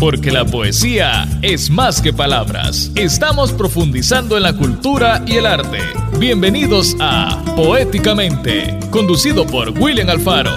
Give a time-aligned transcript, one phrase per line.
[0.00, 2.92] Porque la poesía es más que palabras.
[2.94, 5.80] Estamos profundizando en la cultura y el arte.
[6.20, 10.52] Bienvenidos a Poéticamente, conducido por William Alfaro.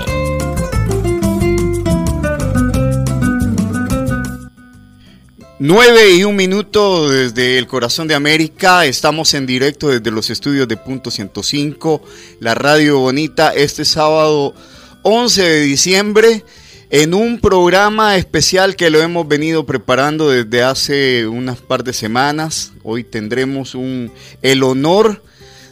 [5.57, 8.85] Nueve y un minuto desde el corazón de América.
[8.85, 12.03] Estamos en directo desde los estudios de Punto 105,
[12.41, 14.53] la radio bonita, este sábado
[15.01, 16.45] 11 de diciembre
[16.91, 22.73] en un programa especial que lo hemos venido preparando desde hace unas par de semanas.
[22.83, 24.11] Hoy tendremos un,
[24.41, 25.23] el honor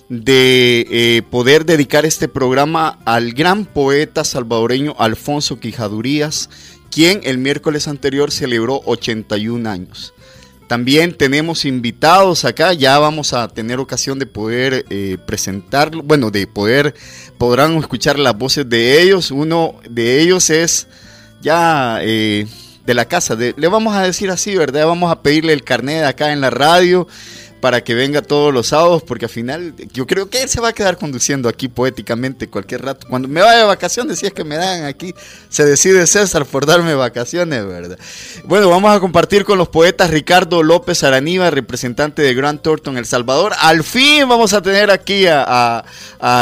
[0.08, 6.49] de eh, poder dedicar este programa al gran poeta salvadoreño Alfonso Quijadurías,
[6.89, 10.13] quien el miércoles anterior celebró 81 años.
[10.70, 16.47] También tenemos invitados acá, ya vamos a tener ocasión de poder eh, presentarlo, bueno, de
[16.47, 16.94] poder,
[17.38, 19.31] podrán escuchar las voces de ellos.
[19.31, 20.88] Uno de ellos es
[21.41, 22.48] ya eh,
[22.85, 23.35] de la casa.
[23.35, 24.88] le vamos a decir así, ¿verdad?
[24.88, 27.08] Vamos a pedirle el carnet acá en la radio
[27.59, 30.69] para que venga todos los sábados, porque al final yo creo que él se va
[30.69, 33.08] a quedar conduciendo aquí poéticamente cualquier rato.
[33.09, 35.14] Cuando me vaya de vacaciones, si es que me dan aquí,
[35.49, 37.99] se decide César por darme vacaciones, ¿verdad?
[38.45, 43.05] Bueno, vamos a compartir con los poetas Ricardo López Araniva, representante de Grant Thornton, El
[43.05, 43.53] Salvador.
[43.59, 45.83] Al fin vamos a tener aquí a,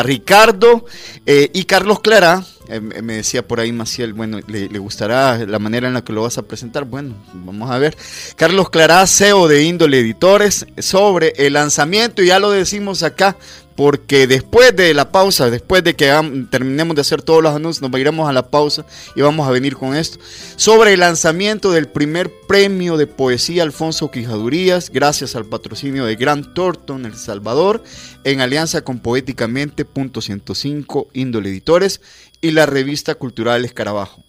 [0.04, 0.86] Ricardo
[1.26, 5.88] eh, y Carlos Clara eh, me decía por ahí Maciel, bueno, le, gustará la manera
[5.88, 6.86] en la que lo vas a presentar?
[6.86, 7.98] Bueno, vamos a ver.
[8.36, 13.38] Carlos Clará, CEO de Índole Editores, sobre el lanzamiento, y ya lo decimos acá,
[13.78, 16.12] porque después de la pausa, después de que
[16.50, 19.76] terminemos de hacer todos los anuncios, nos iremos a la pausa y vamos a venir
[19.78, 20.18] con esto,
[20.56, 26.56] sobre el lanzamiento del primer premio de poesía Alfonso Quijadurías, gracias al patrocinio de Grant
[26.56, 27.84] Thornton, El Salvador,
[28.24, 32.02] en alianza con Poéticamente, punto 105, Índole Editores
[32.42, 34.24] y la revista cultural Escarabajo.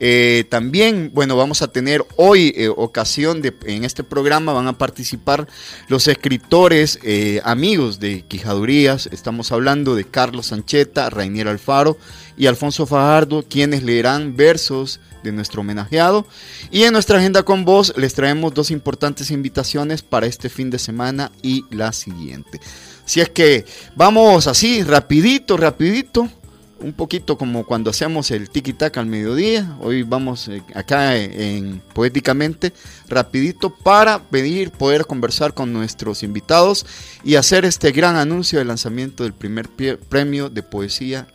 [0.00, 4.78] Eh, también, bueno, vamos a tener hoy eh, ocasión de, en este programa van a
[4.78, 5.48] participar
[5.88, 9.08] los escritores eh, amigos de Quijadurías.
[9.10, 11.98] Estamos hablando de Carlos Sancheta, Rainier Alfaro
[12.36, 16.26] y Alfonso Fajardo, quienes leerán versos de nuestro homenajeado.
[16.70, 20.78] Y en nuestra agenda con vos les traemos dos importantes invitaciones para este fin de
[20.78, 22.60] semana y la siguiente.
[23.04, 23.64] Si es que
[23.96, 26.28] vamos así, rapidito, rapidito
[26.80, 29.76] un poquito como cuando hacemos el tiki taka al mediodía.
[29.80, 32.72] Hoy vamos eh, acá en, Poéticamente,
[33.08, 36.86] rapidito para pedir poder conversar con nuestros invitados
[37.24, 41.26] y hacer este gran anuncio del lanzamiento del primer premio de poesía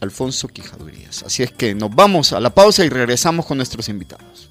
[0.00, 1.22] Alfonso Quijadurías.
[1.22, 4.50] Así es que nos vamos a la pausa y regresamos con nuestros invitados.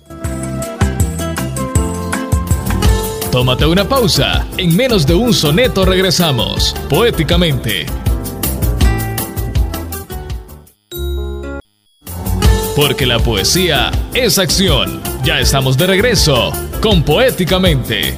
[3.31, 4.45] Tómate una pausa.
[4.57, 6.75] En menos de un soneto regresamos.
[6.89, 7.85] Poéticamente
[12.75, 15.01] porque la poesía es acción.
[15.23, 16.51] Ya estamos de regreso
[16.81, 18.17] con Poéticamente.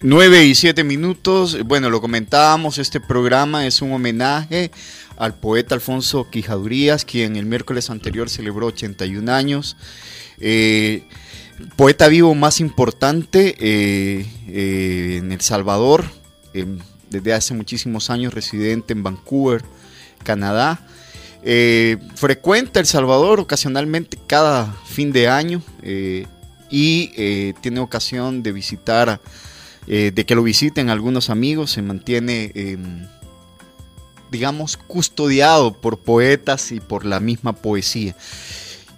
[0.00, 1.58] Nueve y siete minutos.
[1.64, 4.70] Bueno, lo comentábamos, este programa es un homenaje
[5.16, 9.76] al poeta Alfonso Quijadurías, quien el miércoles anterior celebró 81 años.
[10.38, 11.04] Eh,
[11.76, 16.04] poeta vivo más importante eh, eh, en El Salvador
[17.10, 19.62] desde hace muchísimos años residente en Vancouver,
[20.22, 20.80] Canadá.
[21.42, 26.26] Eh, frecuenta El Salvador ocasionalmente cada fin de año eh,
[26.70, 29.20] y eh, tiene ocasión de visitar,
[29.86, 33.06] de que lo visiten algunos amigos, se mantiene, em,
[34.32, 38.16] digamos, custodiado por poetas y por la misma poesía.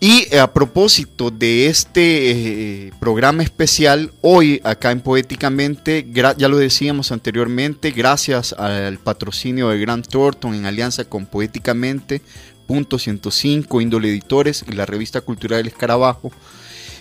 [0.00, 7.10] Y a propósito de este eh, programa especial, hoy acá en Poéticamente, ya lo decíamos
[7.10, 12.22] anteriormente, gracias al patrocinio de Grant Thornton en alianza con Poéticamente,
[12.69, 16.31] Punto 105, Índole Editores y la revista cultural El Escarabajo,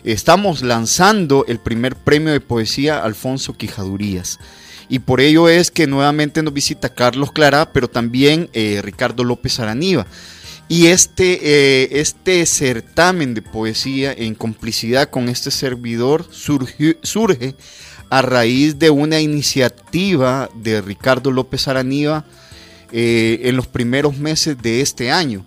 [0.04, 4.40] estamos lanzando el primer premio de poesía Alfonso Quijadurías.
[4.90, 9.60] Y por ello es que nuevamente nos visita Carlos Clara, pero también eh, Ricardo López
[9.60, 10.08] Araniva.
[10.70, 17.56] Y este, eh, este certamen de poesía en complicidad con este servidor surge, surge
[18.10, 22.26] a raíz de una iniciativa de Ricardo López Araniva
[22.92, 25.46] eh, en los primeros meses de este año.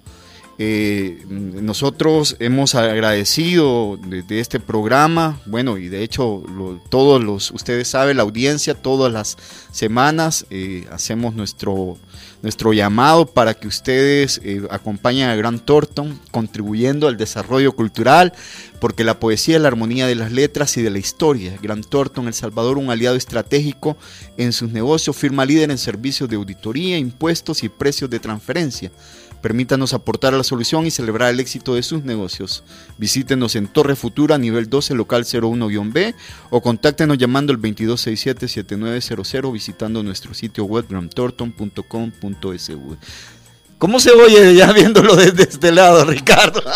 [0.63, 6.43] Eh, nosotros hemos agradecido de, este programa, bueno, y de hecho
[6.91, 9.39] todos los, ustedes saben, la audiencia, todas las
[9.73, 10.45] semanas
[10.91, 11.97] hacemos nuestro
[12.43, 18.33] nuestro llamado para que ustedes eh, acompañen a Grant Thornton contribuyendo al desarrollo cultural,
[18.81, 21.57] porque la poesía es la armonía de las letras y de la historia.
[21.63, 23.97] Grant Thornton, El Salvador, un aliado estratégico
[24.37, 28.91] en sus negocios, firma líder en servicios de auditoría, impuestos y precios de transferencia
[29.41, 32.63] Permítanos aportar a la solución y celebrar el éxito de sus negocios.
[32.99, 36.15] Visítenos en Torre Futura, nivel 12, local 01-B
[36.51, 42.97] o contáctenos llamando al 2267-7900 visitando nuestro sitio web gramtorton.com.sv.
[43.79, 46.63] ¿Cómo se oye ya viéndolo desde este lado, Ricardo?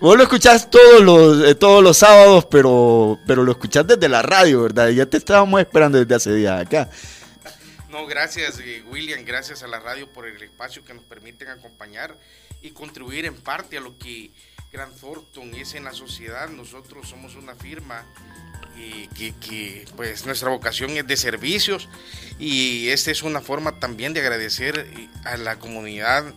[0.00, 4.22] Vos lo escuchás todos los, eh, todos los sábados, pero, pero lo escuchás desde la
[4.22, 4.88] radio, ¿verdad?
[4.88, 6.88] Ya te estábamos esperando desde hace días acá.
[7.88, 12.18] No, gracias eh, William, gracias a la radio por el espacio que nos permiten acompañar
[12.60, 14.30] y contribuir en parte a lo que
[14.70, 16.50] Grand Thornton es en la sociedad.
[16.50, 18.04] Nosotros somos una firma
[18.76, 21.88] eh, que, que, pues nuestra vocación es de servicios
[22.38, 24.86] y esta es una forma también de agradecer
[25.24, 26.34] a la comunidad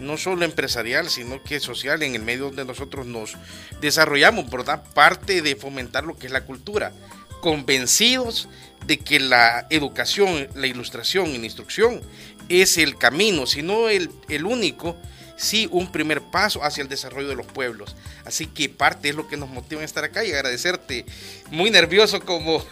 [0.00, 3.36] no solo empresarial, sino que social, en el medio donde nosotros nos
[3.80, 4.82] desarrollamos, ¿verdad?
[4.94, 6.92] Parte de fomentar lo que es la cultura,
[7.40, 8.48] convencidos
[8.88, 12.00] de que la educación, la ilustración y la instrucción
[12.48, 14.96] es el camino, sino el, el único,
[15.36, 17.94] sí un primer paso hacia el desarrollo de los pueblos.
[18.24, 21.04] Así que parte es lo que nos motiva a estar acá y agradecerte,
[21.50, 22.64] muy nervioso como,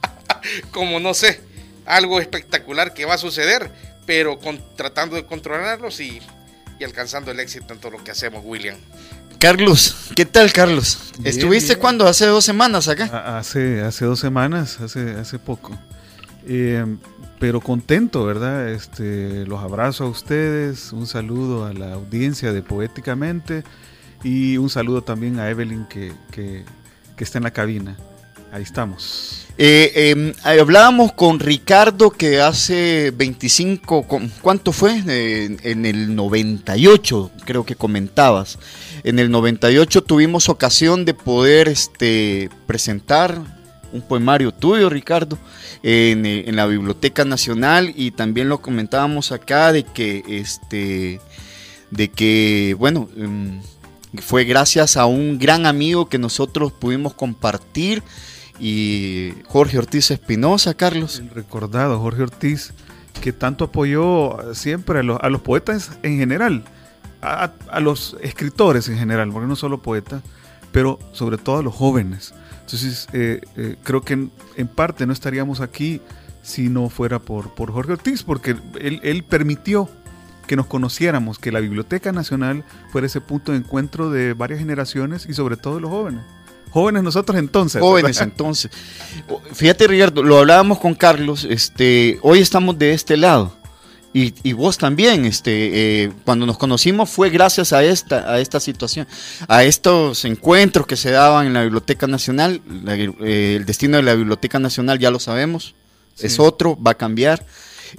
[0.72, 1.42] como no sé,
[1.84, 3.70] algo espectacular que va a suceder,
[4.06, 6.20] pero con, tratando de controlarlos y
[6.80, 8.76] y alcanzando el éxito en todo lo que hacemos, William.
[9.40, 10.98] Carlos, ¿qué tal, Carlos?
[11.24, 12.06] ¿Estuviste cuándo?
[12.06, 13.38] ¿Hace dos semanas acá?
[13.38, 15.78] Hace, hace dos semanas, hace, hace poco.
[16.46, 16.84] Eh,
[17.38, 18.68] pero contento, ¿verdad?
[18.68, 23.64] Este, los abrazo a ustedes, un saludo a la audiencia de Poéticamente
[24.22, 26.66] y un saludo también a Evelyn que, que,
[27.16, 27.96] que está en la cabina.
[28.52, 29.46] Ahí estamos.
[29.56, 34.06] Eh, em, hablábamos con Ricardo que hace 25,
[34.42, 34.96] ¿cuánto fue?
[35.06, 38.58] en el 98, creo que comentabas.
[39.04, 43.40] En el 98 tuvimos ocasión de poder este, presentar
[43.92, 45.38] un poemario tuyo, Ricardo,
[45.82, 51.20] en, en, la Biblioteca Nacional y también lo comentábamos acá de que, este,
[51.90, 53.60] de que, bueno, em,
[54.18, 58.02] fue gracias a un gran amigo que nosotros pudimos compartir
[58.58, 61.22] y Jorge Ortiz Espinosa, Carlos.
[61.34, 62.72] Recordado Jorge Ortiz,
[63.20, 66.64] que tanto apoyó siempre a los, poetas en general,
[67.22, 70.22] a, los escritores en general, porque no solo poetas,
[70.72, 72.34] pero sobre todo a los jóvenes.
[72.60, 76.00] Entonces, eh, eh, creo que en, parte no estaríamos aquí
[76.42, 79.88] si no fuera por, por Jorge Ortiz, porque él, permitió
[80.46, 85.26] que nos conociéramos, que la Biblioteca Nacional fuera ese punto de encuentro de varias generaciones
[85.28, 86.22] y sobre todo de los jóvenes.
[86.70, 87.80] Jóvenes nosotros entonces.
[87.82, 88.70] Jóvenes entonces.
[89.52, 93.59] Fíjate, Ricardo, lo hablábamos con Carlos, este, hoy estamos de este lado.
[94.12, 99.06] Y, vos también, este, eh, cuando nos conocimos fue gracias a esta, a esta situación,
[99.46, 102.60] a estos encuentros que se daban en la Biblioteca Nacional.
[102.88, 105.76] Eh, el destino de la Biblioteca Nacional ya lo sabemos,
[106.18, 107.46] es otro, va a cambiar.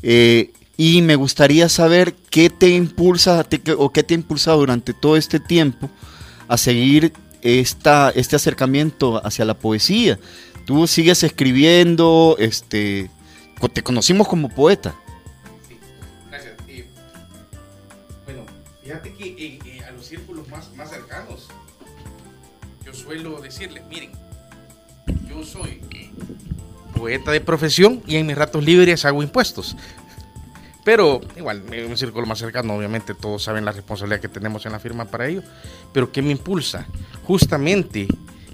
[0.04, 3.46] Eh, y me gustaría saber qué te impulsa
[3.78, 5.90] o qué te ha impulsado durante todo este tiempo
[6.50, 10.19] a seguir esta, este acercamiento hacia la poesía.
[10.66, 13.10] Tú sigues escribiendo, este,
[13.74, 14.96] te conocimos como poeta.
[19.01, 21.48] Fíjate que eh, eh, a los círculos más, más cercanos,
[22.86, 24.12] yo suelo decirles, miren,
[25.27, 25.81] yo soy
[26.95, 29.75] poeta de profesión y en mis ratos libres hago impuestos.
[30.83, 34.72] Pero igual, en un círculo más cercano, obviamente todos saben la responsabilidad que tenemos en
[34.72, 35.43] la firma para ello.
[35.93, 36.88] Pero ¿qué me impulsa?
[37.24, 38.08] Justamente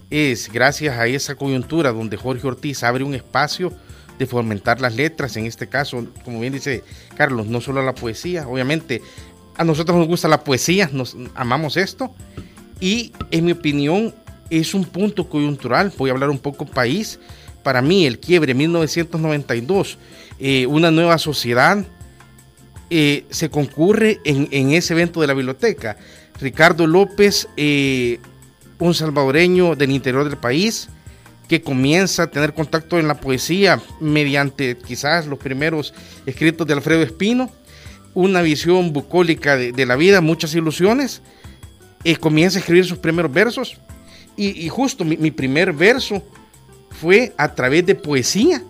[0.09, 3.73] es gracias a esa coyuntura donde Jorge Ortiz abre un espacio
[4.19, 6.83] de fomentar las letras, en este caso, como bien dice
[7.15, 9.01] Carlos, no solo la poesía, obviamente
[9.57, 12.13] a nosotros nos gusta la poesía, nos amamos esto.
[12.79, 14.13] Y en mi opinión
[14.49, 17.19] es un punto coyuntural, voy a hablar un poco país,
[17.63, 19.97] para mí el quiebre 1992,
[20.39, 21.83] eh, una nueva sociedad,
[22.89, 25.97] eh, se concurre en, ese evento de la biblioteca.
[26.39, 28.19] Ricardo López, eh,
[28.79, 30.87] un salvadoreño del interior del país,
[31.49, 35.93] que comienza a tener contacto en la poesía mediante quizás los primeros
[36.25, 37.49] escritos de Alfredo Espino,
[38.25, 41.21] una visión bucólica de, la vida, muchas ilusiones,
[42.03, 43.77] eh, comienza a escribir sus primeros versos.
[44.35, 46.21] Y, justo mi, primer verso
[47.01, 48.61] fue a través de poesía,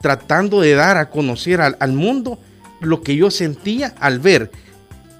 [0.00, 2.38] tratando de dar a conocer al mundo
[2.80, 4.50] lo que yo sentía al ver,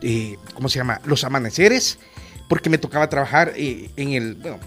[0.02, 1.00] eh, ¿cómo se llama?
[1.04, 1.98] Los amaneceres,
[2.48, 4.58] porque me tocaba trabajar eh, en el, bueno,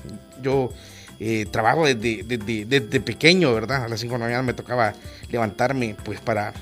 [0.41, 0.71] yo
[1.19, 3.85] eh, trabajo desde, pequeño, ¿verdad?
[3.85, 4.93] A las 5 de la mañana me tocaba
[5.29, 6.53] levantarme pues para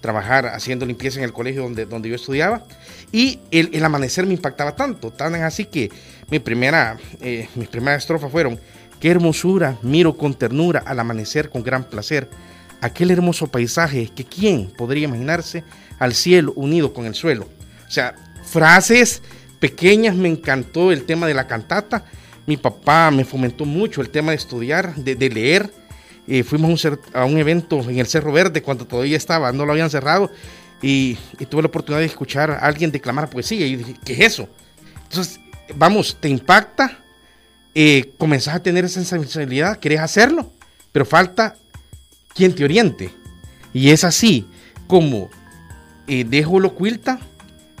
[0.00, 2.64] trabajar haciendo limpieza en el colegio donde, donde yo estudiaba
[3.12, 5.90] y el, amanecer me impactaba tanto, tan así que
[6.30, 6.98] mi primera,
[7.54, 8.60] mis primeras estrofas fueron,
[9.00, 12.28] qué hermosura, miro con ternura al amanecer con gran placer,
[12.80, 15.64] aquel hermoso paisaje que quién podría imaginarse
[15.98, 17.48] al cielo unido con el suelo.
[17.86, 18.14] O sea,
[18.44, 19.22] frases
[19.58, 22.04] pequeñas, me encantó el tema de la cantata.
[22.46, 25.70] Mi papá me fomentó mucho el tema de estudiar, de, leer.
[26.28, 29.64] Eh, fuimos a un, a un, evento en el Cerro Verde cuando todavía estaba, no
[29.64, 30.30] lo habían cerrado.
[30.82, 31.18] Y,
[31.48, 33.66] tuve la oportunidad de escuchar a alguien declamar poesía.
[33.66, 34.48] Y dije, ¿qué es eso?
[35.04, 35.40] Entonces,
[35.74, 36.98] vamos, te impacta,
[37.74, 40.52] eh, comenzás a tener esa sensibilidad, querés hacerlo,
[40.92, 41.56] pero falta
[42.34, 43.10] quien te oriente.
[43.72, 44.46] Y es así
[44.86, 45.30] como
[46.06, 47.18] eh, dejo lo cuilta,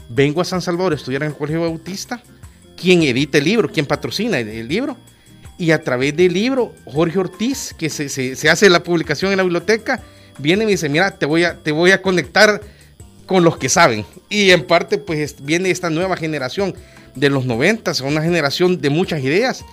[0.08, 2.22] vengo a San Salvador a estudiar en el Colegio Bautista,
[2.76, 4.96] quien edita el libro, quien patrocina el, libro,
[5.58, 9.42] y a través del libro, Jorge Ortiz, que se, se, hace la publicación en la
[9.42, 10.00] biblioteca,
[10.38, 12.60] viene y me dice, mira, te voy a, te voy a conectar
[13.26, 14.06] con los que saben.
[14.30, 16.74] Y en parte, pues viene esta nueva generación
[17.16, 19.64] de los 90, una generación de muchas ideas.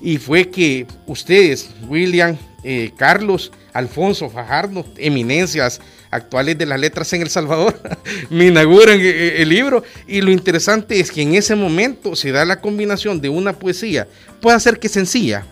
[0.00, 7.22] Y fue que ustedes, William, eh, Carlos, Alfonso, Fajardo, eminencias actuales de las letras en
[7.22, 7.80] El Salvador,
[8.30, 9.82] me inauguran eh, eh, el libro.
[10.06, 14.06] Y lo interesante es que en ese momento se da la combinación de una poesía,
[14.40, 15.46] puede ser que sencilla,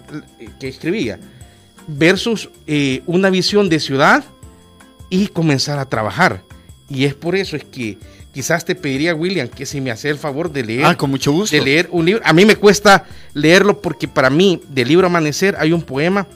[0.60, 1.18] que escribía,
[1.86, 2.48] versus
[3.06, 4.24] una visión de ciudad
[5.10, 6.42] y comenzar a trabajar.
[6.88, 7.98] Y es por eso es que
[8.32, 10.84] quizás te pediría, William, que si me hace el favor de leer.
[10.84, 11.56] Ah, con mucho gusto.
[11.56, 12.22] De leer un libro.
[12.24, 16.26] A mí me cuesta leerlo porque para mí, del libro Amanecer, hay un poema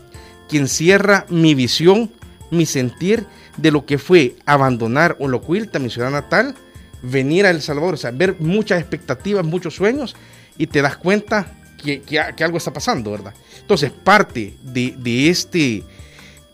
[0.49, 2.11] que encierra mi visión,
[2.51, 3.27] mi sentir
[3.59, 6.55] de lo que fue abandonar Olocuilta, mi ciudad natal,
[7.03, 10.17] venir a El Salvador, o sea, ver muchas expectativas, muchos sueños,
[10.57, 12.03] y te das cuenta que,
[12.41, 13.35] algo está pasando, ¿verdad?
[13.61, 15.85] Entonces, parte de, de este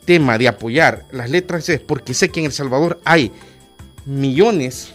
[0.05, 3.33] tema de apoyar las letras es porque sé que en El Salvador hay
[4.05, 4.93] millones,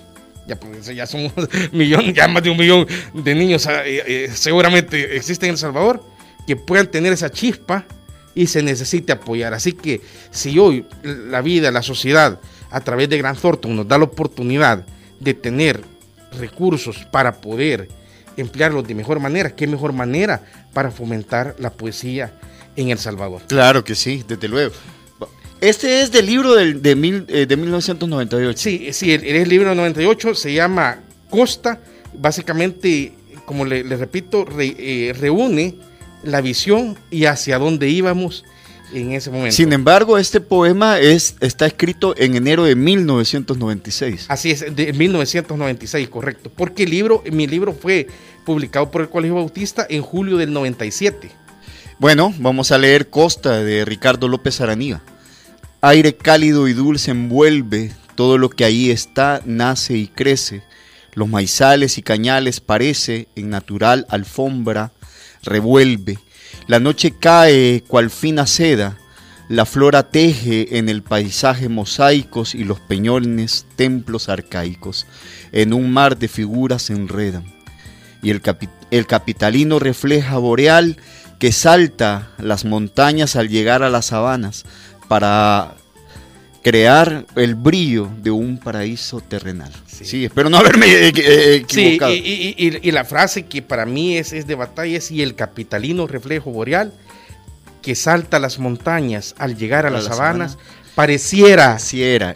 [0.48, 1.32] ya, pues, ya somos
[1.72, 6.04] millones, ya más de un millón de niños eh, eh, seguramente existen en El Salvador,
[6.48, 7.86] que puedan tener esa chispa
[8.39, 9.53] y se necesite apoyar.
[9.53, 10.00] Así que
[10.31, 12.39] si hoy la vida, la sociedad,
[12.72, 14.86] a través de Gran Thornton nos da la oportunidad
[15.19, 15.81] de tener
[16.39, 17.89] recursos para poder
[18.38, 20.41] emplearlos de mejor manera, qué mejor manera
[20.72, 22.31] para fomentar la poesía
[22.77, 23.41] en El Salvador.
[23.48, 24.74] Claro que sí, desde luego.
[25.60, 28.58] Este es del libro del, de, mil, eh, de 1998.
[28.58, 31.81] Sí, sí, el, el libro del 98 se llama Costa.
[32.13, 33.12] Básicamente,
[33.46, 35.88] como le, repito, eh, reúne
[36.23, 38.45] la visión y hacia dónde íbamos
[38.93, 39.55] en ese momento.
[39.55, 44.25] Sin embargo, este poema es, está escrito en enero de 1996.
[44.29, 46.51] Así es, de 1996, correcto.
[46.55, 48.07] Porque el libro, mi libro fue
[48.45, 51.29] publicado por el Colegio Bautista en julio del 97.
[51.99, 55.01] Bueno, vamos a leer Costa de Ricardo López Aranía.
[55.81, 60.63] Aire cálido y dulce envuelve todo lo que ahí está, nace y crece.
[61.13, 64.91] Los maizales y cañales parece en natural alfombra,
[65.43, 66.19] revuelve.
[66.67, 68.98] La noche cae cual fina seda,
[69.50, 75.08] la flora teje en el paisaje mosaicos y los peñones templos arcaicos.
[75.51, 77.46] En un mar de figuras se enredan.
[78.22, 78.41] Y el,
[78.91, 80.98] el capitalino refleja boreal
[81.39, 84.65] que salta las montañas al llegar a las sabanas
[85.08, 85.75] para
[86.62, 89.72] crear el brillo de un paraíso terrenal.
[89.88, 92.13] Sí, espero no haberme eh, eh, equivocado.
[92.13, 96.08] Sí, y, la frase que para mí es, es de batalla es, y el capitalino
[96.08, 96.94] reflejo boreal
[97.82, 100.58] que salta las montañas al llegar a, las sabanas,
[100.96, 101.78] pareciera,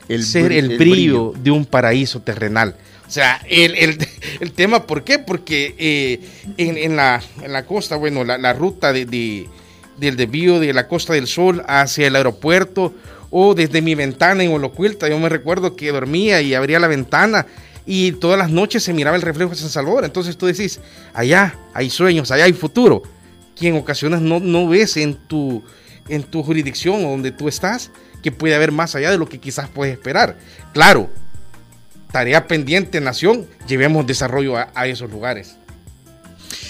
[0.07, 2.75] el ser el, brillo, de un paraíso terrenal.
[3.05, 3.97] O sea, el,
[4.55, 5.19] tema, ¿por qué?
[5.19, 6.19] Porque eh,
[6.57, 9.05] en, la, la, costa, bueno, la, ruta de
[9.97, 12.93] del desvío de la Costa del Sol hacia el aeropuerto
[13.35, 15.09] o desde mi ventana en Holocuilta.
[15.09, 17.47] Yo me recuerdo que dormía y abría la ventana
[17.83, 20.05] y todas las noches se miraba el reflejo de San Salvador.
[20.05, 20.79] Entonces tú decís,
[21.15, 23.01] allá hay sueños, allá hay futuro,
[23.55, 25.63] que en ocasiones no, no ves en tu,
[26.09, 27.89] en tu jurisdicción o donde tú estás,
[28.21, 30.37] que puede haber más allá de lo que quizás puedes esperar.
[30.71, 31.09] Claro,
[32.11, 35.55] tarea pendiente, nación, llevemos desarrollo a esos lugares.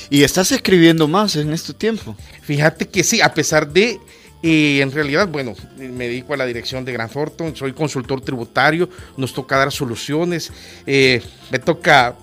[0.09, 2.15] ¿Y estás escribiendo más en este tiempo?
[2.41, 3.99] Fíjate que sí, a pesar de,
[4.45, 8.89] eh, en realidad, bueno, me dedico a la dirección de Gran Thornton, soy consultor tributario,
[9.15, 10.51] nos toca dar soluciones,
[10.85, 12.17] eh, me toca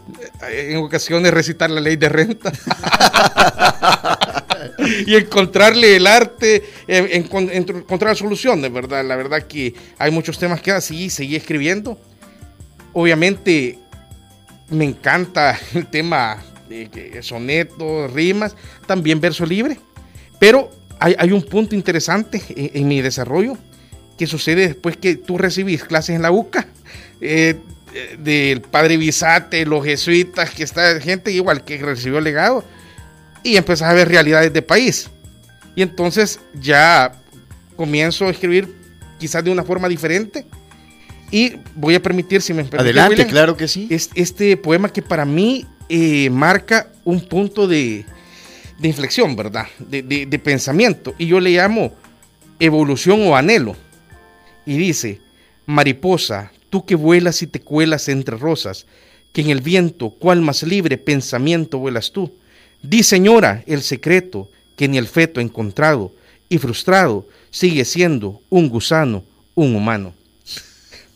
[0.51, 2.53] eh, en ocasiones recitar la ley de renta.
[5.07, 9.03] y encontrarle el arte, encontrar soluciones, ¿verdad?
[9.03, 11.99] La verdad que hay muchos temas que así seguí escribiendo.
[12.93, 13.79] Obviamente
[14.69, 16.37] me encanta el tema
[17.23, 18.55] sonetos, rimas,
[18.87, 19.79] también verso libre.
[20.39, 23.57] Pero hay, un punto interesante en, mi desarrollo
[24.19, 26.67] que sucede después que tú recibís clases en la UCA.
[27.21, 27.57] Eh,
[28.19, 32.65] del padre Bisate, los jesuitas, que está gente igual que recibió el legado,
[33.43, 35.11] y empezás a ver realidades de país.
[35.75, 37.13] Y entonces ya
[37.75, 38.73] comienzo a escribir
[39.19, 40.47] quizás de una forma diferente
[41.31, 43.87] Y voy a permitir, si me permite, Adelante, William, claro que sí.
[43.91, 48.05] es- este poema que para mí eh, marca un punto de,
[48.81, 49.67] de inflexión, ¿verdad?
[49.79, 51.15] De, de- pensamiento.
[51.19, 51.93] Y yo le llamo
[52.59, 53.77] evolución o anhelo.
[54.65, 55.21] Y dice,
[55.67, 58.87] mariposa, tú que vuelas y te cuelas entre rosas,
[59.33, 62.33] que en el viento, cual más libre pensamiento vuelas tú.
[62.83, 66.13] Di, señora, el secreto que ni el feto encontrado
[66.49, 69.23] y frustrado sigue siendo un gusano,
[69.55, 70.15] un humano.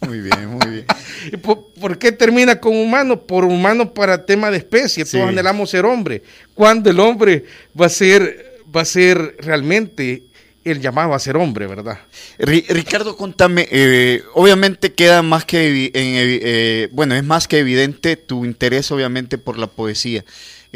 [0.06, 0.86] Muy bien, muy bien.
[1.32, 3.20] ¿Y ¿Por, por qué termina con humano?
[3.20, 5.04] Por humano para tema de especie.
[5.04, 5.16] Sí.
[5.16, 6.22] Todos anhelamos ser hombre.
[6.54, 7.44] ¿Cuándo el hombre
[7.80, 10.22] va a ser, va a ser realmente
[10.64, 11.98] el llamado a ser hombre, verdad?
[12.38, 18.44] Ri- Ricardo, contame, eh, obviamente queda más que, eh, bueno, es más que evidente tu
[18.46, 20.24] interés obviamente por la poesía.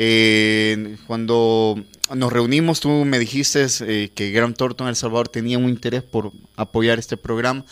[0.01, 1.83] Eh, cuando
[2.15, 6.31] nos reunimos, tú me dijiste eh, que Graham Thornton El Salvador tenía un interés por
[6.55, 7.65] apoyar este programa,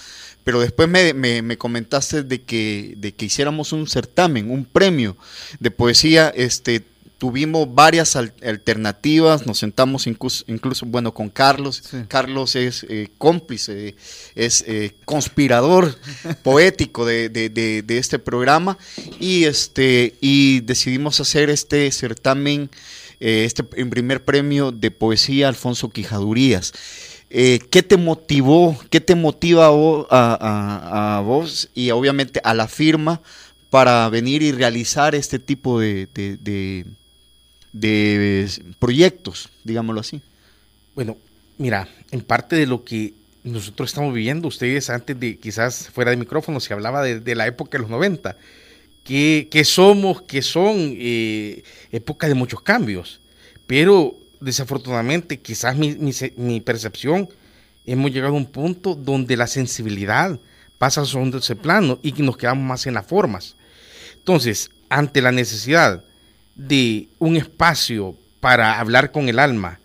[0.47, 5.17] pero después me, me- me comentaste de que, de que hiciéramos un certamen, un premio
[5.59, 6.83] de poesía, este,
[7.19, 11.83] tuvimos varias al- alternativas, nos sentamos incluso, incluso, bueno, con Carlos.
[11.91, 11.97] Sí.
[12.07, 13.97] Carlos es eh, cómplice,
[14.37, 15.97] es eh, conspirador
[16.45, 18.79] poético de, de- de- de este programa
[19.19, 22.71] y, este, y decidimos hacer este certamen,
[23.19, 26.73] eh, este en primer premio de poesía Alfonso Quijadurías.
[27.39, 32.41] Eh, ¿Qué te motivó, qué te motiva a vo- a, a- a vos y obviamente
[32.43, 33.21] a la firma
[33.69, 36.09] para venir y realizar este tipo de,
[38.79, 40.23] proyectos, digámoslo así?
[40.95, 41.19] Bueno,
[41.59, 43.13] mira, en parte de lo que
[43.45, 47.77] nosotros estamos viviendo, ustedes antes de quizás fuera de micrófono se hablaba de, la época
[47.77, 48.39] de los 90,
[49.05, 53.21] que, que somos, que son eh, época de muchos cambios,
[53.67, 54.17] pero
[54.47, 57.29] desafortunadamente quizás mi, percepción,
[57.85, 60.39] hemos llegado a un punto donde la sensibilidad
[60.79, 63.57] pasa a segundo plano y nos quedamos más en las formas.
[64.15, 66.05] Entonces, ante la necesidad
[66.55, 69.81] de un espacio para hablar con el alma,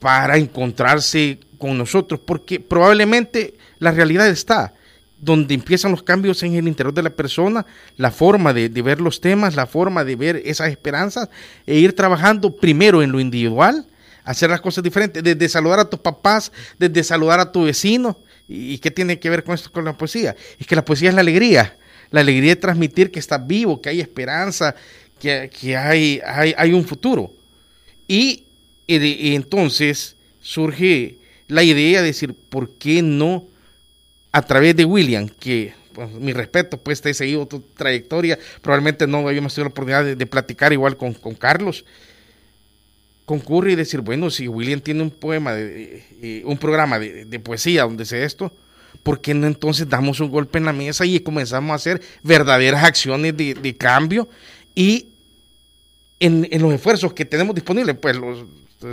[0.00, 4.74] para encontrarse con nosotros, porque probablemente la realidad está
[5.22, 7.64] donde empiezan los cambios en el interior de la persona,
[7.96, 11.28] la forma de, ver los temas, la forma de ver esas esperanzas
[11.64, 13.86] e ir trabajando primero en lo individual,
[14.24, 18.18] hacer las cosas diferentes, desde saludar a tus papás, desde saludar a tu vecino.
[18.48, 20.34] ¿Y, qué tiene que ver con esto con la poesía?
[20.58, 21.76] Es que la poesía es la alegría,
[22.10, 24.74] la alegría de transmitir que estás vivo, que hay esperanza,
[25.20, 27.30] que, que hay, hay, hay un futuro.
[28.08, 28.42] Y,
[28.88, 33.51] y y entonces surge la idea de decir, ¿por qué no
[34.32, 39.06] a través de William, que pues, mi respeto, pues te he seguido tu trayectoria, probablemente
[39.06, 41.84] no habíamos tenido la oportunidad de, platicar igual con, Carlos,
[43.26, 47.82] concurre y decir, bueno, si William tiene un poema, de, eh, un programa de, poesía
[47.82, 48.52] donde sea esto,
[49.02, 52.84] ¿por qué no entonces damos un golpe en la mesa y comenzamos a hacer verdaderas
[52.84, 54.28] acciones de, cambio
[54.74, 55.08] y
[56.20, 58.44] en, en los esfuerzos que tenemos disponibles, pues los,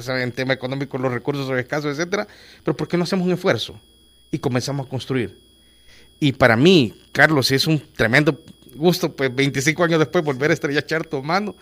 [0.10, 2.28] en tema económico, los recursos son escasos, etcétera,
[2.64, 3.80] pero ¿por qué no hacemos un esfuerzo
[4.32, 5.38] y comenzamos a construir?
[6.20, 8.42] Y para mí, Carlos, es un tremendo
[8.76, 11.56] gusto, pues 25 años después, volver a estrellachar tu mano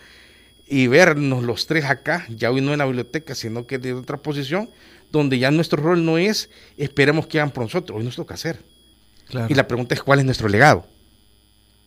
[0.66, 4.18] y vernos los tres acá, ya hoy no en la biblioteca, sino que de otra
[4.18, 4.68] posición,
[5.10, 8.60] donde ya nuestro rol no es esperemos que hagan por nosotros, hoy nos toca hacer.
[9.28, 9.46] Claro.
[9.50, 10.86] Y la pregunta es cuál es nuestro legado.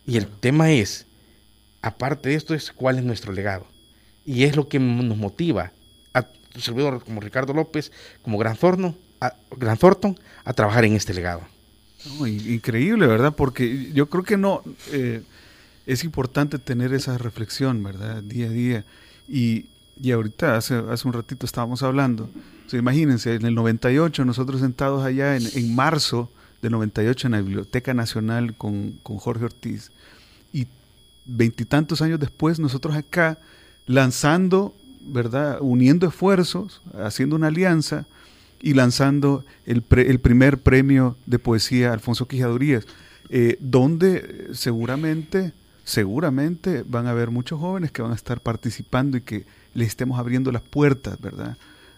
[0.06, 1.06] Y el tema es,
[1.80, 3.66] aparte de esto, es cuál es nuestro legado.
[4.24, 5.72] Y es lo que nos motiva
[6.12, 7.92] a tu servidor como Ricardo López,
[8.22, 11.42] como Gran Thornton, a, Gran Thornton, a trabajar en este legado.
[12.26, 13.34] Increíble, ¿verdad?
[13.36, 15.22] Porque yo creo que no eh,
[15.86, 18.22] es importante tener esa reflexión, ¿verdad?
[18.22, 18.84] Día a día.
[19.28, 19.66] Y,
[20.02, 22.28] y ahorita, hace, hace un ratito estábamos hablando.
[22.66, 26.28] O sea, imagínense, en el 98, nosotros sentados allá en, en marzo
[26.60, 29.92] del 98 en la Biblioteca Nacional con, con Jorge Ortiz.
[30.52, 30.66] Y
[31.24, 33.38] veintitantos años después, nosotros acá
[33.86, 35.58] lanzando, ¿verdad?
[35.60, 38.06] Uniendo esfuerzos, haciendo una alianza
[38.62, 42.86] y lanzando el, pre- el primer premio de poesía Alfonso Quijadurías,
[43.28, 45.52] eh, donde seguramente,
[45.84, 49.44] seguramente van a haber muchos jóvenes que van a estar participando y que
[49.74, 51.56] les estemos abriendo las puertas, ¿verdad?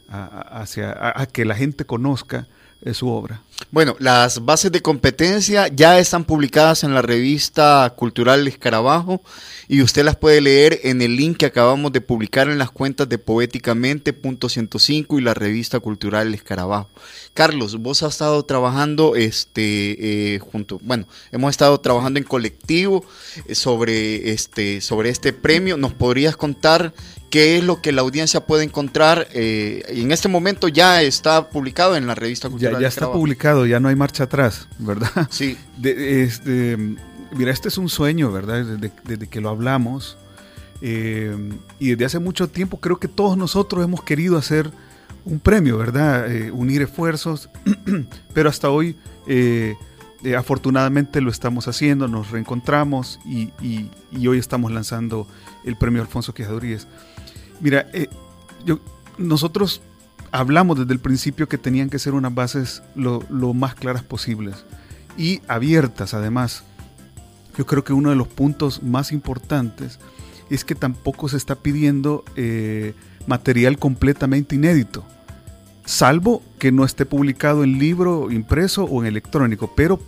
[0.08, 2.46] Hacia, a, que la gente conozca
[2.92, 3.40] su obra.
[3.70, 9.22] Bueno, las bases de competencia ya están publicadas en la revista Cultural Escarabajo
[9.68, 13.08] y usted las puede leer en el link que acabamos de publicar en las cuentas
[13.08, 16.90] de poéticamente.105 y la revista Cultural Escarabajo.
[17.32, 23.04] Carlos, vos has estado trabajando este eh, junto, bueno, hemos estado trabajando en colectivo
[23.46, 25.76] eh, sobre este sobre este premio.
[25.76, 26.92] ¿Nos podrías contar
[27.34, 29.26] qué es lo que la audiencia puede encontrar.
[29.32, 32.74] Eh, en este momento ya está publicado en la revista Cultural.
[32.74, 35.26] Ya, ya está publicado, ya no hay marcha atrás, ¿verdad?
[35.30, 35.58] Sí.
[35.82, 36.78] este,
[37.32, 38.64] mira, este es un sueño, ¿verdad?
[38.64, 40.16] Desde, que lo hablamos.
[40.80, 41.36] Eh,
[41.80, 44.70] y desde hace mucho tiempo creo que todos nosotros hemos querido hacer
[45.24, 46.30] un premio, ¿verdad?
[46.30, 47.50] Eh, unir esfuerzos,
[48.32, 48.96] pero hasta hoy
[50.38, 53.50] afortunadamente lo estamos haciendo, nos reencontramos y,
[54.24, 55.26] hoy estamos lanzando
[55.64, 56.86] el premio Alfonso Quejaduríes.
[57.60, 58.08] Mira, eh,
[58.64, 58.80] yo,
[59.18, 59.82] nosotros
[60.32, 63.20] hablamos desde el principio que tenían que ser unas bases lo,
[63.54, 64.64] más claras posibles
[65.16, 66.64] y abiertas además.
[67.56, 70.00] Yo creo que uno de los puntos más importantes
[70.50, 72.94] es que tampoco se está pidiendo eh,
[73.26, 75.04] material completamente inédito,
[75.84, 80.00] salvo que no esté publicado en libro impreso o en electrónico, pero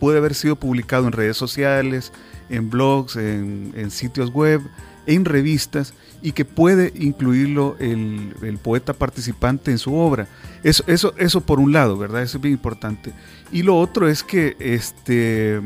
[0.00, 2.12] puede haber sido publicado en redes sociales,
[2.48, 4.60] en blogs, en, sitios web,
[5.06, 10.26] en revistas y que puede incluirlo el, poeta participante en su obra.
[10.62, 12.22] Eso, eso, eso por un lado, ¿verdad?
[12.22, 13.12] Eso es bien importante.
[13.52, 15.60] Y lo otro es que, este,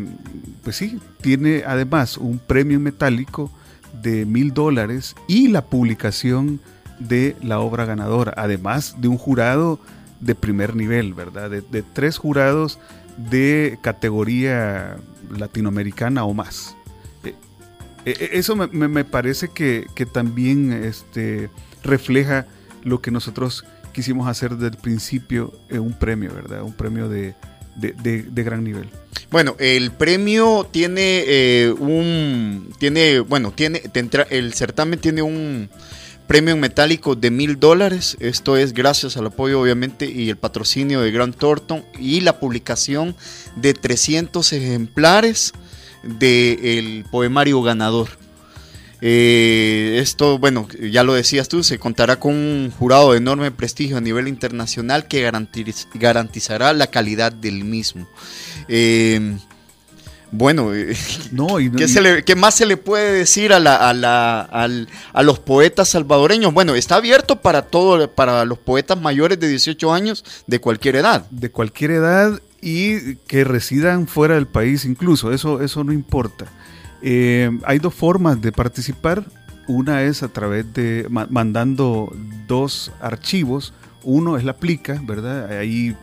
[0.65, 3.53] pues sí, tiene además un premio metálico
[4.03, 6.61] de mil dólares y la publicación
[6.99, 9.79] de la obra ganadora, además de un jurado
[10.19, 11.51] de primer nivel, ¿verdad?
[11.51, 12.81] de tres jurados
[13.17, 14.97] de categoría
[15.31, 16.75] latinoamericana o más.
[18.05, 21.51] Eh, eh, eso me, parece que, también este,
[21.83, 22.47] refleja
[22.83, 26.63] lo que nosotros quisimos hacer desde el principio, en un premio, ¿verdad?
[26.63, 27.35] Un premio de,
[28.35, 28.89] gran nivel.
[29.31, 33.83] Bueno, el premio tiene eh, un, tiene, bueno, tiene,
[34.31, 35.69] el certamen tiene un,
[36.29, 38.17] premio en metálico de mil dólares.
[38.21, 43.17] Esto es gracias al apoyo obviamente y el patrocinio de Grant Thornton y la publicación
[43.57, 45.53] de 300 ejemplares
[46.03, 48.09] del poemario ganador.
[49.01, 53.97] Eh, esto, bueno, ya lo decías tú, se contará con un jurado de enorme prestigio
[53.97, 55.31] a nivel internacional que
[55.95, 58.09] garantizará la calidad del mismo.
[58.67, 59.39] Eh,
[60.31, 60.97] bueno, eh,
[61.33, 66.53] no, y, ¿qué, más se le puede decir a, la, a, los poetas salvadoreños?
[66.53, 71.27] Bueno, está abierto para todo, para los poetas mayores de 18 años de cualquier edad.
[71.31, 76.47] De cualquier edad y que residan fuera del país incluso, eso, eso no importa.
[77.03, 79.25] Eh, hay dos formas de participar.
[79.67, 82.11] Una es a través de mandando
[82.47, 83.75] dos archivos.
[84.03, 85.51] Uno es la plica, ¿verdad?
[85.59, 85.95] Ahí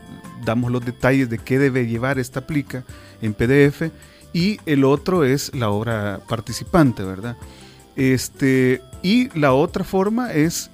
[0.46, 2.84] damos los detalles de qué debe llevar esta plica
[3.22, 3.91] en PDF
[4.34, 7.38] y el otro es la obra participante, ¿verdad?
[7.96, 10.70] Este, y la otra forma es,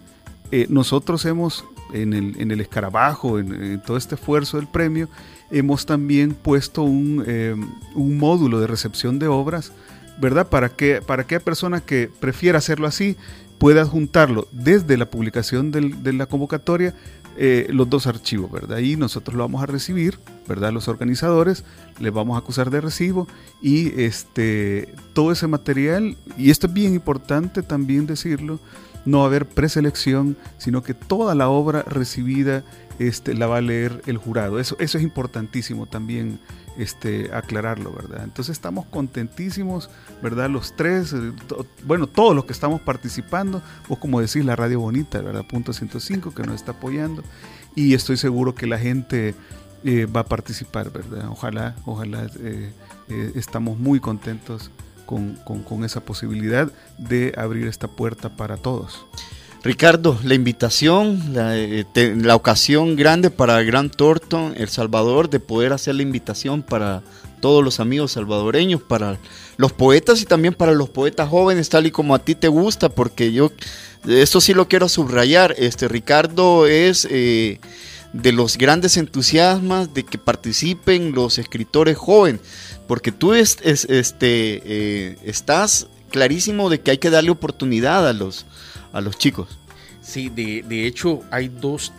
[0.52, 5.10] eh, nosotros hemos, en el, en el escarabajo, en, todo este esfuerzo del premio,
[5.50, 7.56] hemos también puesto un, eh,
[7.96, 9.72] un módulo de recepción de obras,
[10.20, 10.48] ¿verdad?
[10.48, 13.18] Para que para aquella persona que prefiera hacerlo así,
[13.58, 16.96] pueda adjuntarlo desde la publicación de la convocatoria
[17.38, 18.80] eh, los dos archivos, ¿verdad?
[18.80, 20.74] Y nosotros lo vamos a recibir, ¿verdad?
[20.74, 21.64] Los organizadores
[22.00, 23.26] les vamos a acusar de recibo
[23.62, 28.60] y este, todo ese material, y esto es bien importante también decirlo,
[29.06, 32.64] no haber preselección, sino que toda la obra recibida
[33.00, 34.60] este, la va a leer el jurado.
[34.60, 36.40] Eso, eso es importantísimo también
[36.78, 38.24] este, aclararlo, ¿verdad?
[38.24, 39.90] Entonces estamos contentísimos,
[40.22, 40.50] ¿verdad?
[40.50, 41.32] Los tres, eh,
[41.86, 45.46] bueno, todos los que estamos participando, vos como decís, la Radio Bonita, ¿verdad?
[45.46, 47.24] Punto 105 que nos está apoyando
[47.76, 49.36] y estoy seguro que la gente
[49.84, 51.28] eh, va a participar, ¿verdad?
[51.30, 52.72] Ojalá, ojalá eh,
[53.36, 54.72] estamos muy contentos
[55.12, 59.06] con, esa posibilidad de abrir esta puerta para todos.
[59.64, 61.86] Ricardo, la invitación, eh,
[62.18, 67.04] la, ocasión grande para Gran Thornton, El Salvador, de poder hacer la invitación para
[67.42, 69.20] todos los amigos salvadoreños, para
[69.58, 72.90] los poetas y también para los poetas jóvenes, tal y como a ti te gusta,
[72.90, 73.52] porque yo,
[74.08, 77.60] esto sí lo quiero subrayar, este Ricardo es eh,
[78.14, 82.42] de los grandes entusiasmas de que participen los escritores jóvenes,
[82.92, 88.46] porque tú este, eh, estás clarísimo de que hay que darle oportunidad a los
[88.92, 89.48] a los chicos.
[90.02, 91.94] Sí, de, hecho hay dos,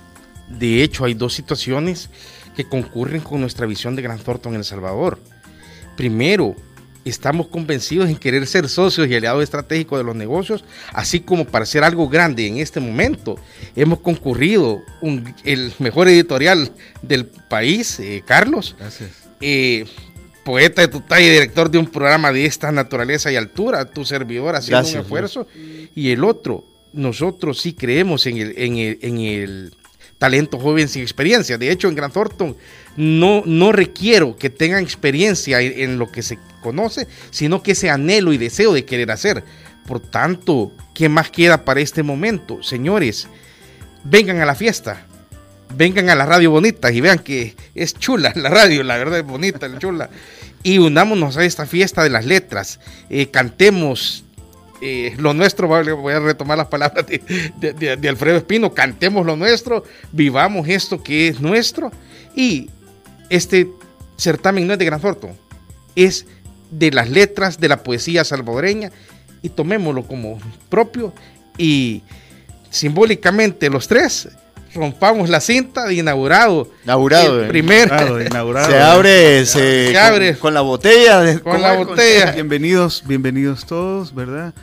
[0.51, 2.11] de hecho hay dos situaciones
[2.55, 5.19] que concurren con nuestra visión de Gran Thornton en El Salvador.
[5.97, 6.57] Primero,
[7.07, 11.63] estamos convencidos en querer ser socios y aliados estratégicos de los negocios, así como para
[11.63, 13.37] hacer algo grande en este momento.
[13.75, 14.83] Hemos concurrido
[15.43, 18.77] el mejor editorial del país, eh, Carlos.
[18.79, 19.11] Gracias.
[19.41, 19.87] Eh,
[20.45, 24.05] poeta de tu talla y director de un programa de esta naturaleza y altura, tu
[24.05, 25.47] servidor haciendo un esfuerzo.
[25.95, 29.75] Y el otro, nosotros sí creemos en el, en el,
[30.23, 31.59] talento joven sin experiencia.
[31.59, 32.57] De hecho, en Gran Thornton
[32.97, 38.33] no, no requiero que tengan experiencia en, lo que se conoce, sino que ese anhelo
[38.33, 39.43] y deseo de querer hacer.
[39.85, 42.63] Por tanto, ¿qué más queda para este momento?
[42.63, 43.27] Señores,
[44.05, 45.09] vengan a la fiesta,
[45.75, 49.27] vengan a la radio bonita y vean que es chula la radio, la verdad es
[49.27, 50.11] bonita, es chula.
[50.63, 52.79] Y unámonos a esta fiesta de las letras,
[53.11, 54.25] eh, cantemos
[54.81, 60.69] eh, lo nuestro, voy a retomar las palabras de, Alfredo Espino, cantemos lo nuestro, vivamos
[60.69, 61.91] esto que es nuestro.
[62.35, 62.71] Y
[63.29, 63.69] este
[64.17, 65.31] certamen no es de Gran Forto,
[65.97, 66.27] es
[66.71, 68.91] de las letras de la poesía salvadoreña
[69.43, 71.13] y tomémoslo como propio
[71.59, 72.03] y
[72.71, 74.29] simbólicamente los tres
[74.75, 76.71] rompamos la cinta de inaugurado.
[76.85, 77.43] Inaugurado.
[77.43, 77.89] El primer.
[78.31, 81.39] Inaugurado, Se abre, se, abre con, la botella.
[81.41, 82.33] con, la botella.
[82.33, 84.55] Bienvenidos, bienvenidos todos, ¿verdad?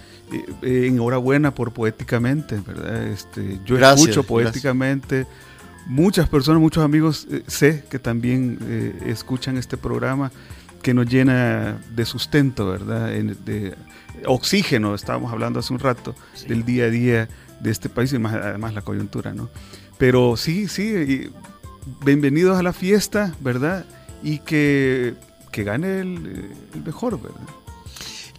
[0.62, 3.08] Eh, enhorabuena por Poéticamente, ¿verdad?
[3.08, 5.26] Este, yo escucho Poéticamente.
[5.88, 10.32] Muchas personas, muchos amigos, eh, sé que también eh, escuchan este programa
[10.84, 13.08] que nos llena de sustento, ¿verdad?
[13.08, 13.76] de
[14.26, 16.16] oxígeno, estábamos hablando hace un rato,
[16.48, 17.28] del día a día
[17.60, 19.50] de este país y más, además la coyuntura, ¿no?
[20.00, 21.30] Pero sí, sí,
[22.06, 23.86] bienvenidos a la fiesta, ¿verdad?
[24.24, 25.14] Y que,
[25.52, 27.42] gane el, mejor, ¿verdad?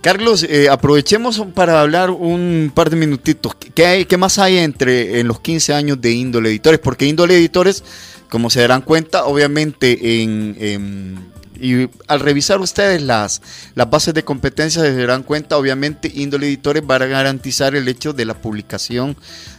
[0.01, 3.55] Carlos, eh, aprovechemos para hablar un par de minutitos.
[3.75, 6.81] ¿Qué, hay, ¿Qué más hay entre en los 15 años de Índole Editores?
[6.81, 7.85] Porque Índole Editores,
[8.31, 13.43] como se darán cuenta, obviamente en y al revisar ustedes las,
[13.75, 18.13] las bases de competencia se darán cuenta, obviamente, Índole Editores va a garantizar el hecho
[18.13, 19.17] de la publicación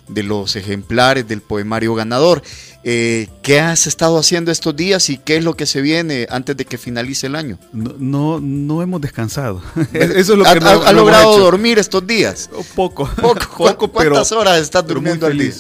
[0.08, 2.42] de los ejemplares del poemario ganador.
[2.84, 6.58] Eh, ¿Qué has estado haciendo estos días y qué es lo que se viene antes
[6.58, 7.60] de que finalice el año?
[7.72, 9.62] No, no, hemos descansado.
[9.94, 12.50] Eso es lo que ¿Ha, logrado dormir estos días?
[12.76, 13.08] Poco.
[13.22, 13.88] Poco.
[13.90, 15.54] ¿Cuántas horas estás durmiendo al día?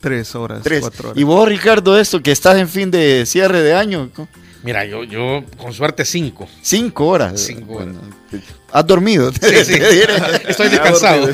[0.00, 1.18] tres horas, cuatro horas.
[1.18, 4.10] Y vos, Ricardo, esto que estás en fin de cierre de año.
[4.64, 6.48] Mira, yo, yo con suerte cinco.
[6.62, 7.38] ¿Cinco horas?
[7.38, 7.96] Cinco horas.
[8.72, 9.30] ¿Has dormido?
[9.30, 9.74] Sí, sí.
[10.48, 11.28] Estoy descansado.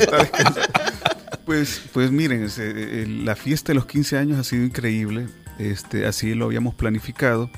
[1.45, 2.49] pues, pues miren,
[3.23, 5.27] la fiesta de los 15 años ha sido increíble.
[5.59, 7.49] Este, así lo habíamos planificado.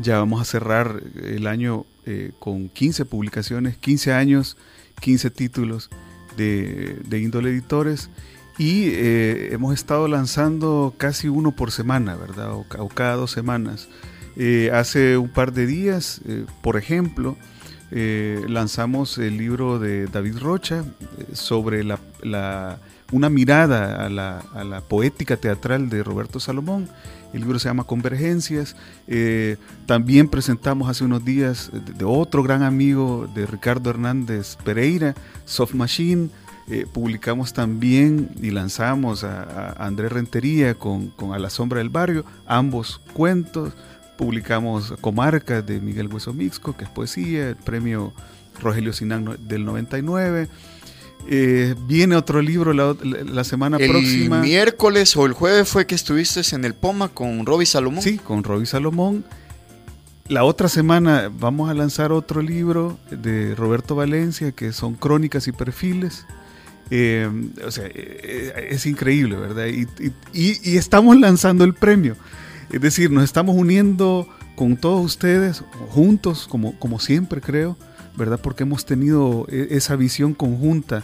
[0.00, 4.56] Ya vamos a cerrar el año eh, con 15 publicaciones, 15 años,
[5.00, 5.90] 15 títulos
[6.36, 8.10] de, de índole editores
[8.58, 12.52] y eh, hemos estado lanzando casi uno por semana, ¿verdad?
[12.52, 13.88] o cada dos semanas.
[14.36, 17.36] Eh, hace un par de días, eh, por ejemplo,
[17.90, 20.84] eh, lanzamos el libro de David Rocha
[21.32, 21.98] sobre la,
[23.10, 26.88] una mirada a la, poética teatral de Roberto Salomón.
[27.32, 28.76] El libro se llama Convergencias.
[29.86, 35.14] también presentamos hace unos días de, otro gran amigo de Ricardo Hernández Pereira,
[35.44, 36.28] Soft Machine.
[36.92, 43.00] publicamos también y lanzamos a, Andrés Rentería con, con, A la sombra del barrio, ambos
[43.12, 43.74] cuentos
[44.20, 48.12] publicamos Comarcas de Miguel Hueso Mixco, que es poesía, el premio
[48.60, 50.46] Rogelio Sinán del 99.
[51.26, 54.36] Eh, viene otro libro la, semana próxima.
[54.36, 58.02] El miércoles o el jueves fue que estuviste en el Poma con Roby Salomón.
[58.02, 59.24] Sí, con Roby Salomón.
[60.28, 65.52] La otra semana vamos a lanzar otro libro de Roberto Valencia, que son crónicas y
[65.52, 66.26] perfiles.
[66.90, 67.26] Eh,
[67.66, 69.66] o sea, eh, es increíble, ¿verdad?
[69.66, 72.16] y, estamos lanzando el premio.
[72.70, 77.76] Es decir, nos estamos uniendo con todos ustedes, juntos, como, como siempre creo,
[78.16, 78.40] ¿verdad?
[78.40, 81.02] Porque hemos tenido e, esa visión conjunta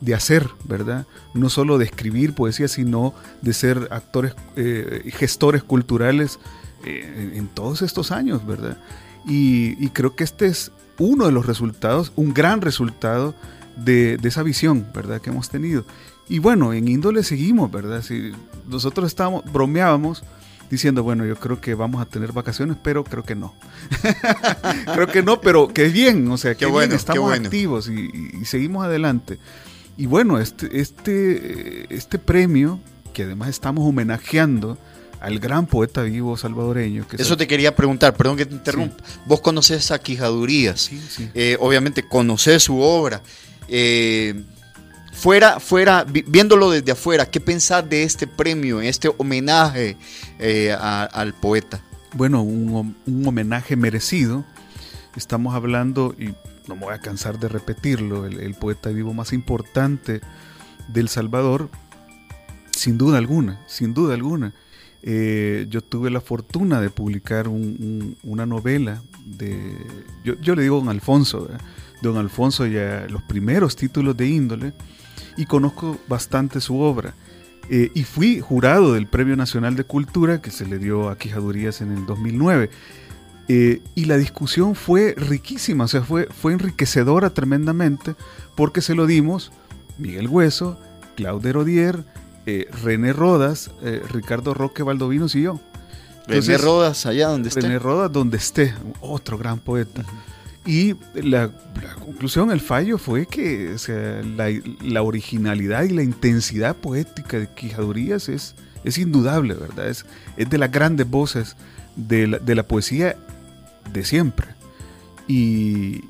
[0.00, 1.06] de hacer, ¿verdad?
[1.32, 6.38] No solo de escribir poesía, sino de ser actores, eh, gestores culturales
[6.84, 8.76] eh, en, todos estos años, ¿verdad?
[9.26, 13.34] Y, creo que este es uno de los resultados, un gran resultado
[13.76, 15.20] de, esa visión, ¿verdad?
[15.20, 15.84] Que hemos tenido.
[16.28, 18.02] Y bueno, en índole seguimos, ¿verdad?
[18.02, 18.32] Si
[18.68, 20.22] nosotros estábamos, bromeábamos
[20.70, 23.54] diciendo, bueno, yo creo que vamos a tener vacaciones, pero creo que no.
[24.94, 29.38] creo que no, pero que bien, o sea, que bueno, estamos activos y, seguimos adelante.
[29.96, 32.80] Y bueno, este, este, este premio,
[33.12, 34.76] que además estamos homenajeando
[35.20, 37.08] al gran poeta vivo salvadoreño.
[37.08, 39.02] Que Eso te quería preguntar, perdón que te interrumpa.
[39.24, 41.30] Vos conoces a Quijadurías, sí, sí.
[41.34, 43.22] Eh, obviamente conoces su obra.
[43.68, 44.44] Eh,
[45.16, 49.96] Fuera, fuera, viéndolo desde afuera, ¿qué pensás de este premio, este homenaje
[50.38, 51.80] eh, al poeta?
[52.12, 52.94] Bueno, un,
[53.26, 54.44] homenaje merecido.
[55.16, 56.34] Estamos hablando, y
[56.68, 60.20] no me voy a cansar de repetirlo, el, poeta vivo más importante
[60.88, 61.70] del Salvador,
[62.72, 64.52] sin duda alguna, sin duda alguna.
[65.02, 69.78] Eh, yo tuve la fortuna de publicar una novela de,
[70.24, 71.48] yo, le digo don Alfonso,
[72.02, 74.74] don Alfonso ya los primeros títulos de índole,
[75.36, 77.14] y conozco bastante su obra.
[77.68, 81.80] Eh, y fui jurado del Premio Nacional de Cultura que se le dio a Quijadurías
[81.80, 82.70] en el 2009.
[83.48, 88.16] Eh, y la discusión fue riquísima, o sea, fue, fue enriquecedora tremendamente,
[88.56, 89.52] porque se lo dimos
[89.98, 90.80] Miguel Hueso,
[91.14, 92.04] Claude Rodier,
[92.46, 95.60] eh, René Rodas, eh, Ricardo Roque Valdovinos y yo.
[96.26, 97.60] René Rodas, allá donde esté.
[97.60, 100.04] René Rodas, donde esté, otro gran poeta.
[100.66, 101.50] Y la,
[102.04, 103.76] conclusión, el fallo fue que
[104.82, 109.88] la, originalidad y la intensidad poética de Quijadurías es, es indudable, ¿verdad?
[109.88, 110.04] Es,
[110.36, 111.56] es de las grandes voces
[111.94, 113.16] de la, de la poesía
[113.92, 114.56] de siempre.
[115.28, 116.02] Y,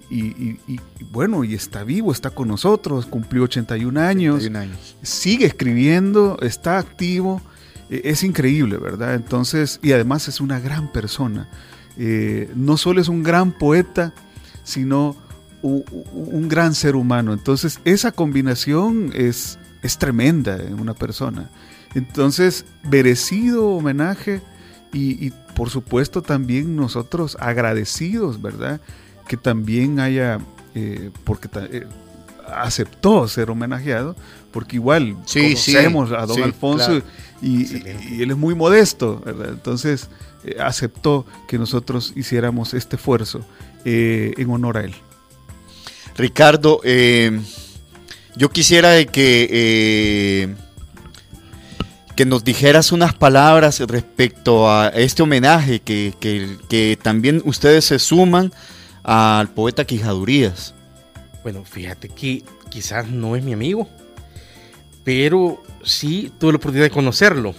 [1.10, 4.50] bueno, y está vivo, está con nosotros, cumplió 81 años,
[5.02, 7.40] sigue escribiendo, está activo,
[7.88, 9.14] e, es increíble, ¿verdad?
[9.14, 11.48] Entonces, y además es una gran persona.
[11.96, 14.12] Eh, no solo es un gran poeta,
[14.66, 15.16] sino
[15.62, 17.32] un, gran ser humano.
[17.32, 21.50] Entonces, esa combinación es, es tremenda en una persona.
[21.94, 24.42] Entonces, merecido homenaje
[24.92, 28.80] y, por supuesto también nosotros agradecidos, ¿verdad?
[29.28, 30.38] Que también haya,
[30.74, 31.86] eh, porque eh,
[32.46, 34.16] aceptó ser homenajeado,
[34.56, 37.02] porque igual conocemos a don Alfonso
[37.42, 39.50] y, él es muy modesto, ¿verdad?
[39.50, 40.08] Entonces
[40.44, 43.44] eh, aceptó que nosotros hiciéramos este esfuerzo
[43.84, 44.94] en honor a él.
[46.16, 46.80] Ricardo,
[48.34, 50.56] yo quisiera que
[52.16, 58.54] que nos dijeras unas palabras respecto a este homenaje que, que, también ustedes se suman
[59.02, 60.74] al poeta Quijadurías.
[61.42, 63.86] Bueno, fíjate que quizás no es mi amigo,
[65.06, 67.54] pero sí tuve la oportunidad de conocerlo.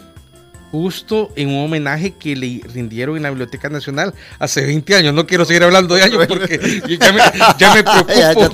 [0.69, 5.13] Justo en un homenaje que le rindieron en la Biblioteca Nacional hace 20 años.
[5.13, 6.59] No quiero seguir hablando de años porque
[6.99, 7.21] ya me,
[7.57, 8.53] ya me preocupo.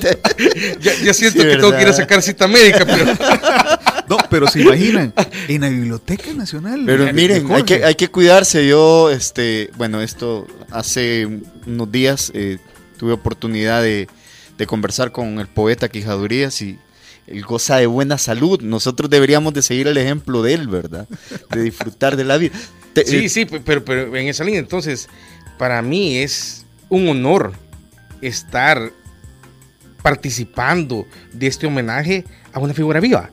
[0.79, 3.05] ya, siento que tengo que ir a sacar cita médica, pero
[4.07, 5.11] No, pero se imaginan,
[5.47, 6.83] en la Biblioteca Nacional.
[6.85, 8.67] Pero miren, hay que, hay que cuidarse.
[8.67, 11.27] Yo, este, bueno, esto hace
[11.65, 12.59] unos días eh,
[12.99, 14.07] tuve oportunidad de,
[14.67, 16.77] conversar con el poeta Quijadurías y
[17.27, 18.61] él goza de buena salud.
[18.61, 21.07] Nosotros deberíamos de seguir el ejemplo de él, ¿verdad?
[21.49, 22.53] De disfrutar de la vida.
[23.05, 25.09] sí, eh, sí, pero, pero en esa línea, entonces,
[25.57, 27.53] para mí es un honor
[28.21, 28.91] estar
[30.01, 33.31] participando de este homenaje a una figura viva.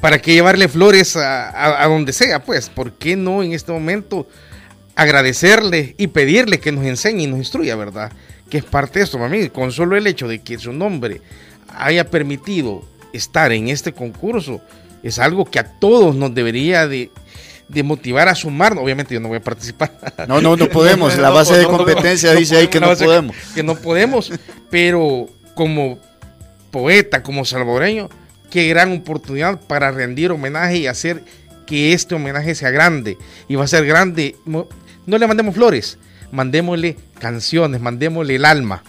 [0.00, 2.42] ¿Para qué llevarle flores a, donde sea?
[2.42, 4.26] Pues, ¿por qué no en este momento
[4.94, 8.10] agradecerle y pedirle que nos enseñe y nos instruya, verdad?
[8.48, 9.50] Que es parte de esto, mami.
[9.50, 11.20] Con solo el hecho de que su nombre
[11.76, 14.60] haya permitido estar en este concurso,
[15.02, 17.10] es algo que a todos nos debería de,
[17.84, 18.76] motivar a sumar.
[18.78, 19.92] Obviamente yo no voy a participar.
[20.28, 21.16] No, no, no podemos.
[21.18, 23.36] La base de competencia dice ahí que no podemos.
[23.54, 24.32] que no podemos,
[24.70, 25.98] pero como
[26.70, 28.08] poeta, como salvadoreño,
[28.50, 31.24] qué gran oportunidad para rendir homenaje y hacer
[31.66, 33.16] que este homenaje sea grande.
[33.48, 34.36] Y va a ser grande.
[34.44, 35.98] No le mandemos flores,
[36.32, 38.82] mandémosle canciones, mandémosle el alma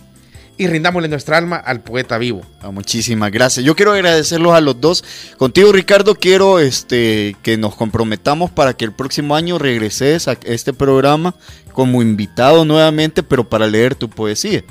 [0.62, 2.44] y rindámosle nuestra alma al poeta vivo.
[2.62, 3.66] Ah, muchísimas gracias.
[3.66, 5.04] Yo quiero agradecerlos a los dos.
[5.38, 10.72] Contigo, Ricardo, quiero este, que nos comprometamos para que el próximo año regreses a este
[10.72, 11.34] programa
[11.74, 14.64] como invitado nuevamente, pero para leer tu poesía.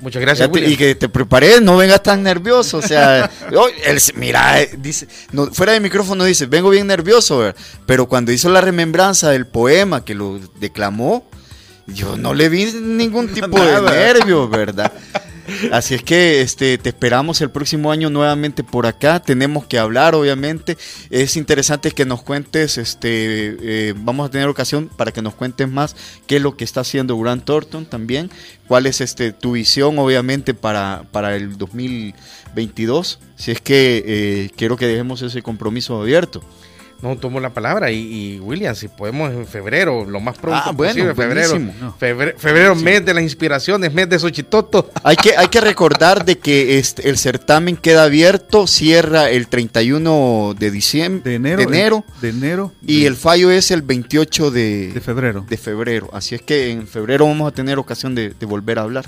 [0.00, 0.48] Muchas gracias.
[0.54, 2.78] y que te prepares, no vengas tan nervioso.
[2.78, 3.30] O sea,
[4.14, 5.06] mira, eh, dice,
[5.52, 7.52] fuera de micrófono dice, vengo bien nervioso,
[7.84, 11.28] pero cuando hizo la remembranza del poema que lo declamó,
[11.86, 14.92] yo no le vi ningún tipo de nervio, ¿verdad?
[15.70, 19.20] Así es que este, te esperamos el próximo año nuevamente por acá.
[19.20, 20.76] Tenemos que hablar, obviamente.
[21.10, 25.68] Es interesante que nos cuentes, este, eh, vamos a tener ocasión para que nos cuentes
[25.68, 25.94] más
[26.26, 28.30] qué es lo que está haciendo Grant Thornton también.
[28.66, 33.20] ¿Cuál es este, tu visión, obviamente, para, para el 2022?
[33.36, 36.42] Si es que eh, quiero que dejemos ese compromiso abierto
[37.02, 37.90] no tomo la palabra.
[37.90, 41.58] Y, William, si podemos en febrero, lo más pronto ah, posible, febrero,
[42.36, 44.90] febrero, mes de las inspiraciones, mes de Xochitoto.
[45.02, 50.54] Hay que, hay que recordar de que este, el certamen queda abierto, cierra el 31
[50.58, 55.46] de diciembre, de enero, de enero, y el fallo es el 28 de, de, febrero.
[55.48, 56.10] De febrero.
[56.12, 59.04] Así es que en febrero vamos a tener ocasión de volver a hablar.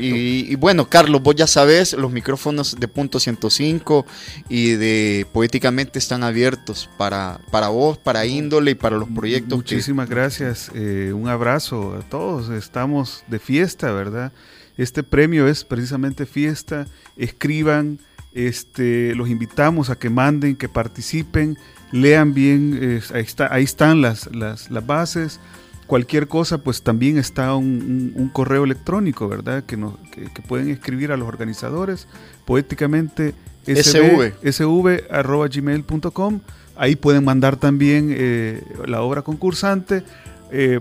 [0.00, 4.06] Y, bueno, Carlos, vos ya sabes, los micrófonos de punto 105
[4.48, 9.56] y de Poéticamente están abiertos para, para vos, para índole y para los proyectos.
[9.56, 10.70] Muchísimas gracias.
[10.74, 12.50] Eh, un abrazo a todos.
[12.50, 14.32] Estamos de fiesta, ¿verdad?
[14.76, 16.86] Este premio es precisamente fiesta.
[17.16, 18.00] Escriban,
[18.32, 21.56] este, los invitamos a que manden, que participen,
[21.92, 23.00] lean bien.
[23.14, 25.40] ahí, está, ahí están las, las, las bases
[25.88, 29.64] cualquier cosa, pues también está un, correo electrónico, ¿verdad?
[29.64, 32.06] Que, nos, que, pueden escribir a los organizadores
[32.44, 33.34] poéticamente
[33.66, 36.40] sv, sv.gmail.com.
[36.76, 40.04] Ahí pueden mandar también eh, la obra concursante.
[40.52, 40.78] Eh,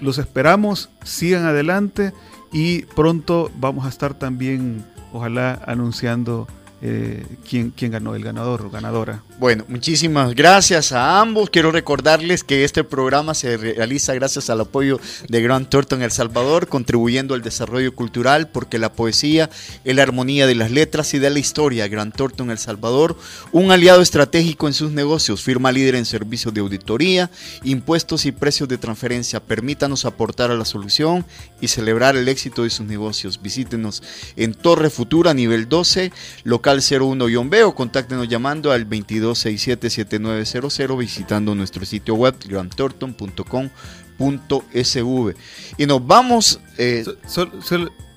[0.00, 2.12] los esperamos, sigan adelante
[2.50, 6.48] y pronto vamos a estar también, ojalá, anunciando
[6.82, 9.22] eh, quién, ganó, el ganador o ganadora.
[9.38, 11.48] Bueno, muchísimas gracias a ambos.
[11.48, 16.68] Quiero recordarles que este programa se realiza gracias al apoyo de Grant Thornton El Salvador,
[16.68, 19.48] contribuyendo al desarrollo cultural, porque la poesía
[19.84, 21.88] es la armonía de las letras y de la historia.
[21.88, 23.16] Grant Thornton El Salvador,
[23.52, 27.30] un aliado estratégico en sus negocios, firma líder en servicios de auditoría,
[27.64, 29.40] impuestos y precios de transferencia.
[29.40, 31.24] Permítanos aportar a la solución
[31.58, 33.40] y celebrar el éxito de sus negocios.
[33.40, 34.02] Visítenos
[34.36, 36.12] en Torre Futura, nivel 12,
[36.44, 45.34] local 01-B o contáctenos llamando al 22 267-7900 visitando nuestro sitio web grantorton.com.sv.
[45.78, 46.60] Y nos vamos...
[46.78, 47.04] Eh,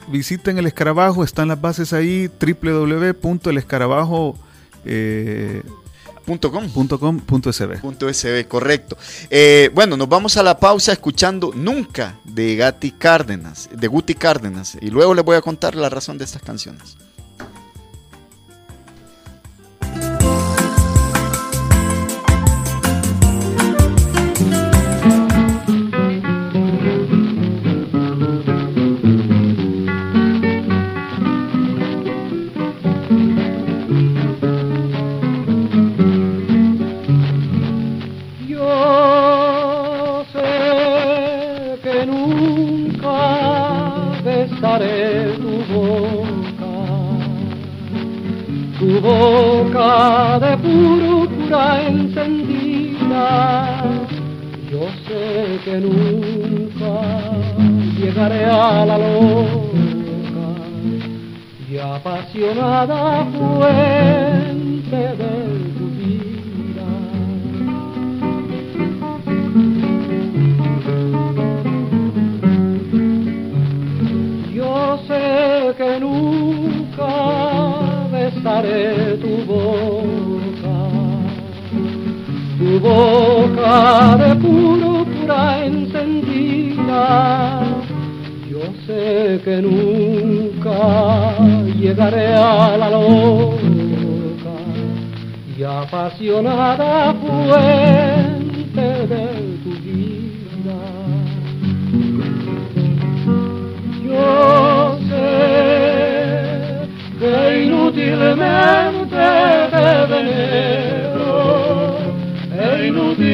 [0.08, 4.36] visiten el escarabajo, están las bases ahí, www.elescarabajo...
[4.86, 5.62] Eh,
[8.48, 8.98] correcto.
[9.32, 14.78] Eh, bueno, nos vamos a la pausa escuchando Nunca de Gatti Cárdenas, de Guti Cárdenas,
[14.80, 16.98] y luego les voy a contar la razón de estas canciones.
[49.90, 53.26] de púrpura encendida.
[54.72, 56.94] Yo sé que nunca
[57.98, 60.48] llegaré a la loca
[61.68, 65.36] y apasionada fuente de
[65.78, 66.90] tu vida.
[74.54, 77.12] Yo sé que nunca
[78.12, 78.99] besaré
[83.00, 87.04] boca de púrpura encendida.
[88.50, 90.80] Yo sé que nunca
[91.80, 94.56] llegaré a la loca
[95.58, 99.26] y apasionada fuente de
[99.64, 100.80] tu vida.
[104.08, 104.30] Yo
[105.10, 105.30] sé
[107.20, 107.34] que
[107.66, 109.28] inútilmente
[110.10, 110.79] te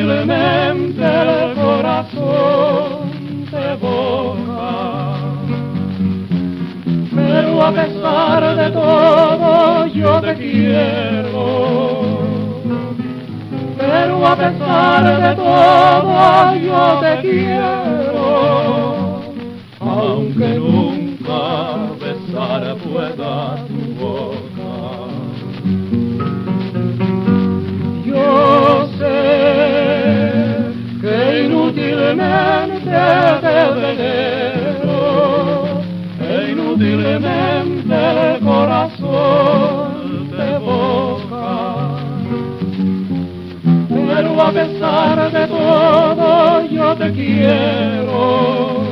[0.05, 3.09] horriblemente el corazón
[3.49, 5.17] te borra.
[7.15, 12.19] Pero a pesar de todo yo te quiero.
[13.77, 18.25] Pero a pesar de todo yo te quiero.
[19.79, 24.45] Aunque nunca besar pueda tu boca.
[28.05, 29.64] Yo sé
[31.95, 34.97] inutilmente veneno,
[36.19, 37.95] e inutilmente
[38.33, 41.47] el corazón te boca.
[43.89, 48.83] Pero a pesar de todo yo te quiero,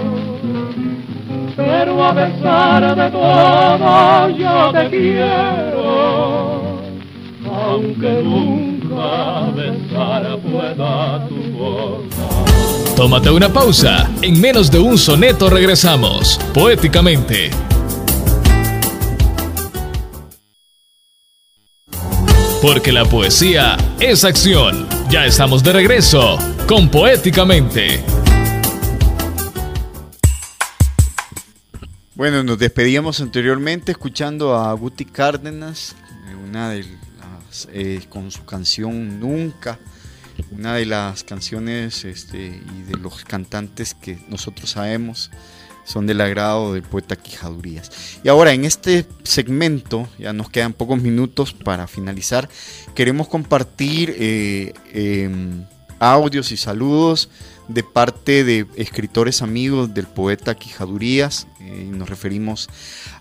[1.56, 5.84] pero a pesar de todo yo te quiero,
[7.45, 12.12] aunque nunca besar pueda tu voz
[13.06, 14.10] una pausa.
[14.22, 17.49] En menos de un soneto regresamos, poéticamente.
[22.62, 24.88] Porque la poesía es acción.
[25.10, 28.01] Ya estamos de regreso con Poéticamente.
[32.16, 35.95] Bueno, nos despedíamos anteriormente escuchando a Guti Cárdenas,
[36.47, 36.86] una de
[37.20, 39.78] las, eh, con su canción Nunca
[40.52, 45.32] una de las canciones este, y de los cantantes que nosotros sabemos
[45.86, 47.92] son del agrado del poeta Quijadurías.
[48.24, 52.50] Y ahora en este segmento, ya nos quedan pocos minutos para finalizar,
[52.96, 55.66] queremos compartir eh, em,
[56.00, 57.30] audios y saludos
[57.68, 61.48] de parte de escritores amigos del poeta Quijadurías.
[61.62, 62.70] Eh, nos referimos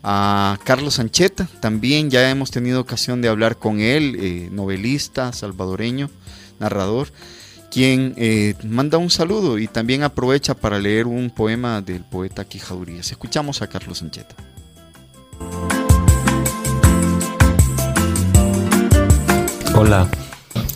[0.03, 6.11] a Carlos Sancheta, también ya hemos tenido ocasión de hablar con él, eh, novelista salvadoreño
[6.59, 7.09] narrador,
[7.71, 13.11] quien eh, manda un saludo y también aprovecha para leer un poema del poeta Quijadurías.
[13.11, 14.35] Escuchamos a Carlos Sancheta.
[19.75, 20.07] Hola,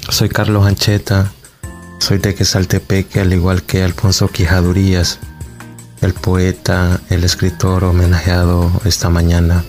[0.09, 1.31] soy Carlos Ancheta,
[1.99, 5.18] soy de Quesaltepeque, al igual que Alfonso Quijadurías.
[6.01, 9.64] el poeta, el escritor homenajeado esta mañana.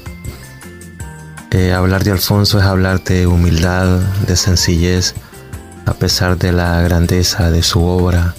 [1.51, 5.14] Eh, hablar de Alfonso es hablar de humildad, de sencillez,
[5.88, 8.35] a pesar de la grandeza de su obra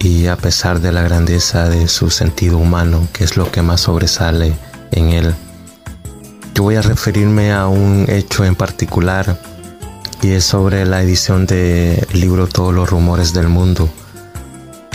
[0.00, 3.82] y a pesar de la grandeza de su sentido humano, que es lo que más
[3.82, 4.54] sobresale
[4.90, 5.34] en él.
[6.54, 9.40] Yo voy a referirme a un hecho en particular
[10.20, 13.88] y es sobre la edición del libro Todos los rumores del mundo.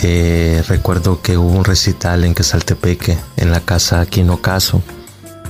[0.02, 4.82] Eh, recuerdo que hubo un recital en Quesaltepeque, en la casa Quino Caso,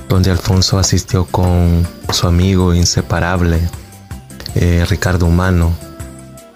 [0.07, 3.59] donde Alfonso asistió con su amigo inseparable,
[4.55, 5.73] eh, Ricardo Humano.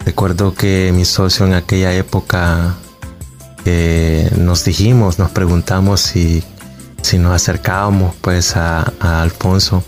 [0.05, 2.75] Recuerdo que mi socio en aquella época
[3.65, 6.43] eh, nos dijimos, nos preguntamos si,
[7.01, 9.83] si nos acercábamos pues a, Alfonso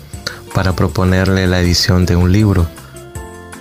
[0.54, 2.66] para proponerle la edición de un libro.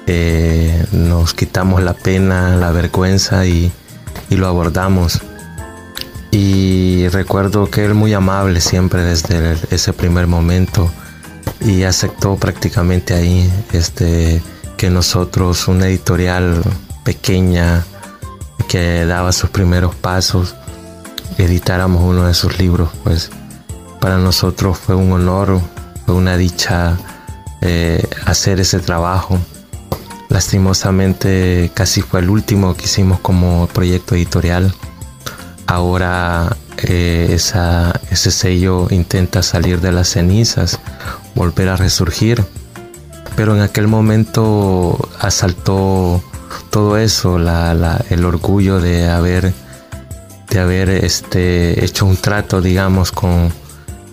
[0.08, 3.72] Eh, nos quitamos la pena, la vergüenza y,
[4.30, 5.22] y lo abordamos.
[6.32, 10.91] Y recuerdo que él muy amable siempre desde ese primer momento
[11.60, 14.41] y aceptó prácticamente ahí este,
[14.82, 16.64] que nosotros, una editorial
[17.04, 17.86] pequeña
[18.68, 20.56] que daba sus primeros pasos,
[21.38, 22.90] editáramos uno de sus libros.
[23.04, 23.30] Pues
[24.00, 25.62] para nosotros fue un honor,
[26.08, 26.98] fue una dicha
[27.62, 29.38] eh, hacer ese trabajo.
[30.30, 34.74] Lastimosamente casi fue el último que hicimos como proyecto editorial
[35.68, 40.80] Ahora eh, ese sello intenta salir de las cenizas,
[41.36, 42.44] volver a resurgir.
[43.36, 46.22] Pero en aquel momento asaltó
[46.70, 49.54] todo eso, el orgullo de haber,
[50.50, 53.52] de haber este, hecho un trato, digamos, con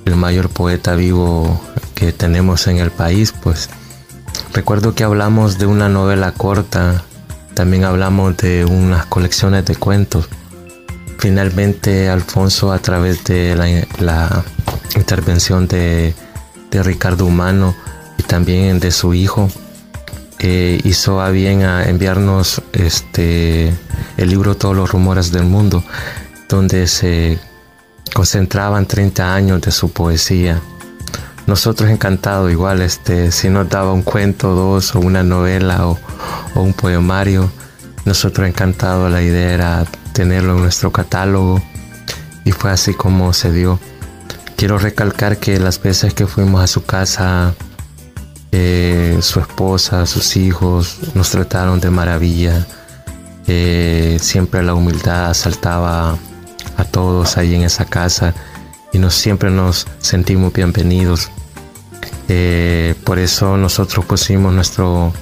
[0.04, 1.60] el mayor poeta vivo
[1.94, 3.32] que tenemos en el país.
[3.32, 3.68] Pues
[4.52, 7.02] recuerdo que hablamos de una novela corta,
[7.54, 10.28] también hablamos de unas colecciones de cuentos
[11.18, 14.44] Finalmente, Alfonso, a través de la,
[14.94, 16.14] intervención de,
[16.70, 17.74] Ricardo Humano
[18.28, 19.50] también de su hijo,
[20.38, 23.74] eh, hizo a bien a enviarnos este,
[24.16, 25.82] el libro Todos los rumores del mundo,
[26.48, 27.40] donde se
[28.14, 30.60] concentraban 30 años de su poesía.
[31.46, 35.98] Nosotros encantados, igual, este, si nos daba un cuento, dos, o una novela o,
[36.54, 37.50] o un poemario,
[38.04, 41.62] nosotros encantados, la idea era tenerlo en nuestro catálogo
[42.44, 43.80] y fue así como se dio.
[44.56, 47.54] Quiero recalcar que las veces que fuimos a su casa,
[48.52, 52.66] eh, su esposa, sus hijos nos trataron de maravilla.
[53.46, 56.16] Eh, siempre la humildad asaltaba
[56.76, 58.34] a todos ahí en esa casa
[58.92, 61.30] y nos, siempre nos sentimos bienvenidos.
[62.28, 65.12] Eh, por eso nosotros pusimos nuestro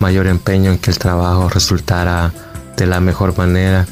[0.00, 2.32] mayor empeño en que el trabajo resultara
[2.76, 3.86] de la mejor manera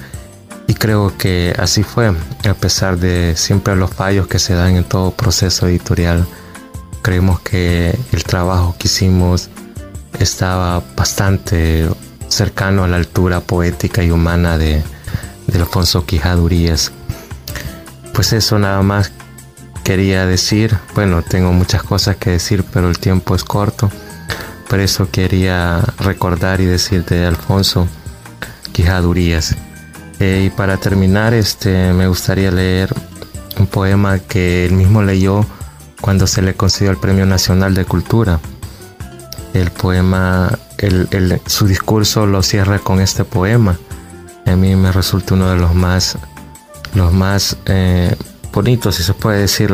[0.66, 4.84] y creo que así fue, a pesar de siempre los fallos que se dan en
[4.84, 6.26] todo proceso editorial.
[7.04, 9.50] Creemos que el trabajo que hicimos
[10.18, 11.86] estaba bastante
[12.28, 14.82] cercano a la altura poética y humana de,
[15.54, 16.92] Alfonso Quijadurías.
[18.14, 19.12] Pues eso nada más
[19.84, 20.78] quería decir.
[20.94, 23.90] Bueno, tengo muchas cosas que decir, pero el tiempo es corto.
[24.70, 27.86] Por eso quería recordar y decir de Alfonso
[28.72, 29.54] Quijadurías.
[30.20, 32.94] Eh, y para terminar, este, me gustaría leer
[33.58, 35.44] un poema que él mismo leyó
[36.04, 38.38] cuando se le concedió el Premio Nacional de Cultura.
[39.54, 40.50] El poema,
[41.46, 43.78] su discurso lo cierra con este poema.
[44.44, 46.18] A mí me resulta uno de los más,
[46.92, 48.14] los más eh,
[48.52, 49.72] bonitos, si se puede decir,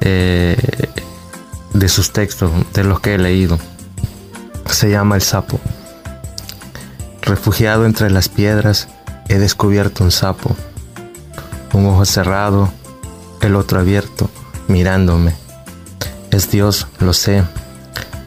[0.00, 0.56] eh,
[1.72, 3.56] de sus textos, de los que he leído.
[4.68, 5.60] Se llama El sapo.
[7.22, 8.88] Refugiado entre las piedras,
[9.28, 10.56] he descubierto un sapo,
[11.74, 12.72] un ojo cerrado,
[13.40, 14.28] el otro abierto,
[14.66, 15.43] mirándome.
[16.34, 17.44] Es Dios, lo sé,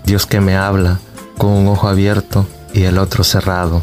[0.05, 0.97] Dios que me habla
[1.37, 3.81] con un ojo abierto y el otro cerrado.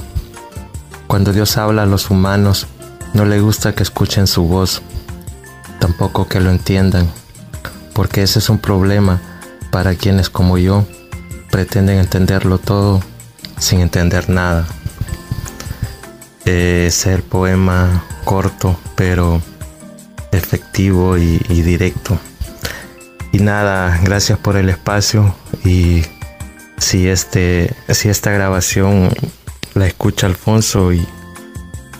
[1.06, 2.66] Cuando Dios habla a los humanos,
[3.12, 4.80] no le gusta que escuchen su voz,
[5.78, 7.06] tampoco que lo entiendan,
[7.92, 9.20] porque ese es un problema
[9.70, 10.86] para quienes como yo
[11.50, 13.02] pretenden entenderlo todo
[13.58, 14.66] sin entender nada
[16.46, 19.42] eh, ser poema corto, pero
[20.32, 22.18] efectivo y, directo.
[23.34, 26.02] Y nada, gracias por el espacio y
[26.78, 29.10] si, este, si esta grabación
[29.74, 31.04] la escucha Alfonso y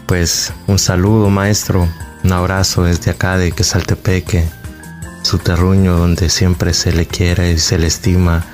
[0.07, 1.89] pues un saludo maestro,
[2.23, 4.49] un abrazo desde acá de Quesaltepeque,
[5.23, 8.45] su terruño donde siempre se le quiere y se le estima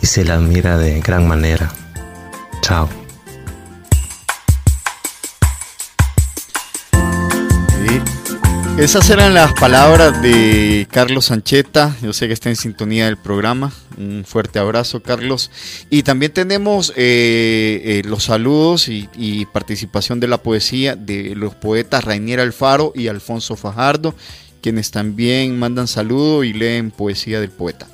[0.00, 1.70] y se le admira de gran manera.
[2.62, 3.03] Chao.
[8.78, 11.96] Esas eran las palabras de Carlos Sancheta.
[12.02, 13.72] Yo sé que está en sintonía del programa.
[13.96, 15.52] Un fuerte abrazo, Carlos.
[15.90, 21.54] Y también tenemos eh, eh, los saludos y, y, participación de la poesía de los
[21.54, 24.12] poetas Rainier Alfaro y Alfonso Fajardo,
[24.60, 27.93] quienes también mandan saludo y leen poesía del poeta.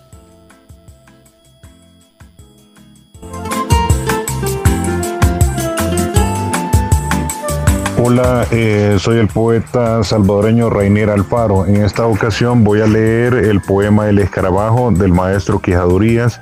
[8.13, 11.65] Hola, eh, soy el poeta salvadoreño Rainier Alfaro.
[11.67, 16.41] En esta ocasión voy a leer el poema El escarabajo del maestro Quijadurías,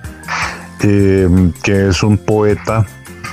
[0.83, 1.29] eh,
[1.63, 2.87] que es un poeta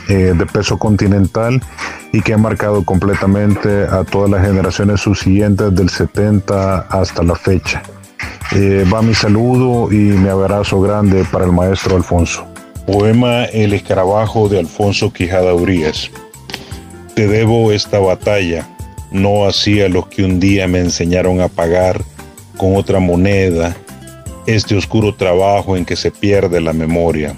[0.09, 1.63] eh, de peso continental
[2.11, 7.83] y que ha marcado completamente a todas las generaciones subsiguientes del 70 hasta la fecha.
[8.93, 12.45] va mi saludo y mi abrazo grande para el maestro Alfonso.
[12.85, 16.11] Poema El escarabajo de Alfonso Quijada Urias.
[17.15, 18.67] Te debo esta batalla,
[19.09, 22.03] no así a los que un día me enseñaron a pagar
[22.57, 23.73] con otra moneda
[24.47, 27.33] este oscuro trabajo en que se pierde la memoria.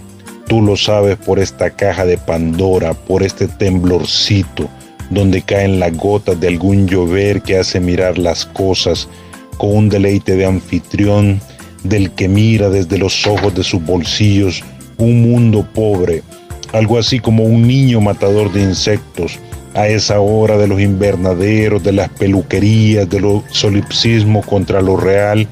[0.47, 4.67] Tú lo sabes por esta caja de Pandora, por este temblorcito
[5.11, 9.07] donde caen las gotas de algún llover que hace mirar las cosas
[9.59, 11.39] con un deleite de anfitrión
[11.83, 14.63] del que mira desde los ojos de sus bolsillos
[14.97, 16.23] un mundo pobre,
[16.73, 19.39] algo así como un niño matador de insectos
[19.77, 25.47] a esa hora de los invernaderos, de las peluquerías, de los solipsismos contra lo real,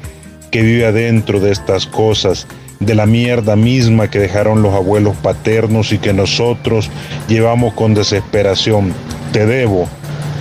[0.49, 2.47] que vive adentro de estas cosas,
[2.79, 6.89] de la mierda misma que dejaron los abuelos paternos y que nosotros
[7.27, 8.93] llevamos con desesperación.
[9.31, 9.87] Te debo,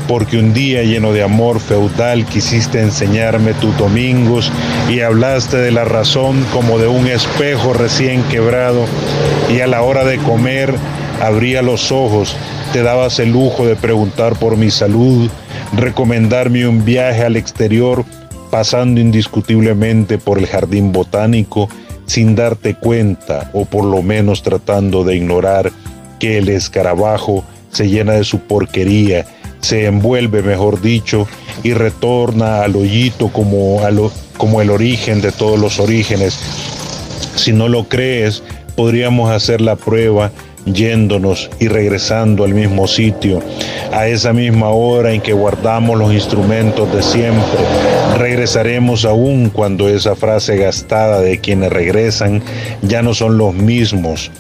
[0.09, 4.51] porque un día lleno de amor feudal quisiste enseñarme tus domingos
[4.89, 8.87] y hablaste de la razón como de un espejo recién quebrado
[9.55, 10.75] y a la hora de comer
[11.21, 12.35] abría los ojos
[12.75, 15.31] te dabas el lujo de preguntar por mi salud,
[15.77, 18.05] recomendarme un viaje al exterior,
[18.51, 21.69] pasando indiscutiblemente por el jardín botánico
[22.07, 25.71] sin darte cuenta o por lo menos tratando de ignorar
[26.19, 29.25] que el escarabajo se llena de su porquería,
[29.61, 31.29] se envuelve, mejor dicho,
[31.63, 33.83] y retorna al hoyito como,
[34.37, 36.41] como el origen de todos los orígenes.
[37.37, 38.43] Si no lo crees,
[38.75, 40.33] podríamos hacer la prueba
[40.67, 43.43] yéndonos y regresando al mismo sitio,
[43.93, 47.61] a esa misma hora en que guardamos los instrumentos de siempre.
[48.19, 52.43] Regresaremos aún cuando esa frase gastada de quienes regresan
[52.83, 54.31] ya no son los mismos.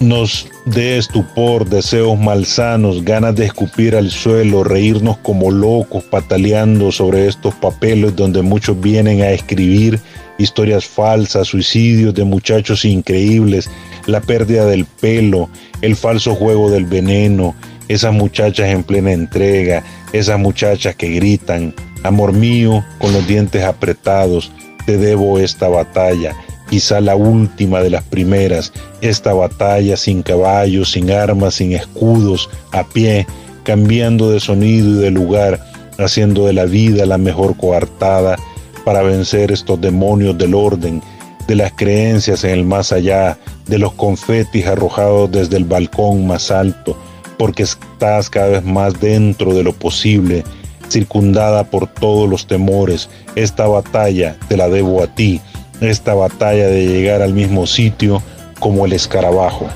[0.00, 7.26] Nos dé estupor, deseos malsanos, ganas de escupir al suelo, reírnos como locos pataleando sobre
[7.26, 9.98] estos papeles donde muchos vienen a escribir
[10.38, 13.68] historias falsas, suicidios de muchachos increíbles,
[14.06, 15.50] la pérdida del pelo,
[15.82, 17.56] el falso juego del veneno,
[17.88, 19.82] esas muchachas en plena entrega,
[20.12, 21.74] esas muchachas que gritan,
[22.04, 24.52] amor mío, con los dientes apretados,
[24.86, 26.36] te debo esta batalla,
[26.68, 32.84] quizá la última de las primeras, esta batalla sin caballos, sin armas, sin escudos, a
[32.84, 33.26] pie,
[33.64, 35.60] cambiando de sonido y de lugar,
[35.98, 38.36] haciendo de la vida la mejor coartada
[38.84, 41.02] para vencer estos demonios del orden,
[41.46, 46.50] de las creencias en el más allá, de los confetis arrojados desde el balcón más
[46.50, 46.96] alto,
[47.38, 50.44] porque estás cada vez más dentro de lo posible,
[50.88, 53.08] circundada por todos los temores.
[53.34, 55.40] Esta batalla te la debo a ti,
[55.80, 58.22] esta batalla de llegar al mismo sitio
[58.58, 59.68] como el escarabajo.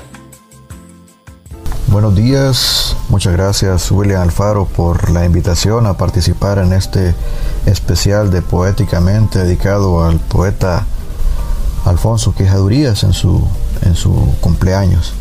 [1.87, 7.13] Buenos días, muchas gracias William Alfaro por la invitación a participar en este
[7.67, 10.85] especial de Poéticamente dedicado al poeta
[11.85, 13.47] Alfonso Quejadurías en su,
[13.83, 15.13] en su cumpleaños.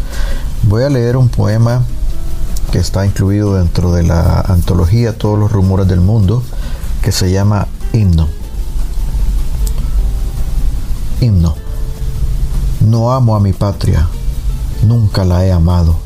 [0.63, 1.83] Voy a leer un poema
[2.71, 6.43] que está incluido dentro de la antología Todos los rumores del mundo
[7.03, 8.42] que se llama Himno.
[11.23, 11.55] Himno.
[12.81, 14.09] No amo a mi patria,
[14.83, 15.97] nunca la he amado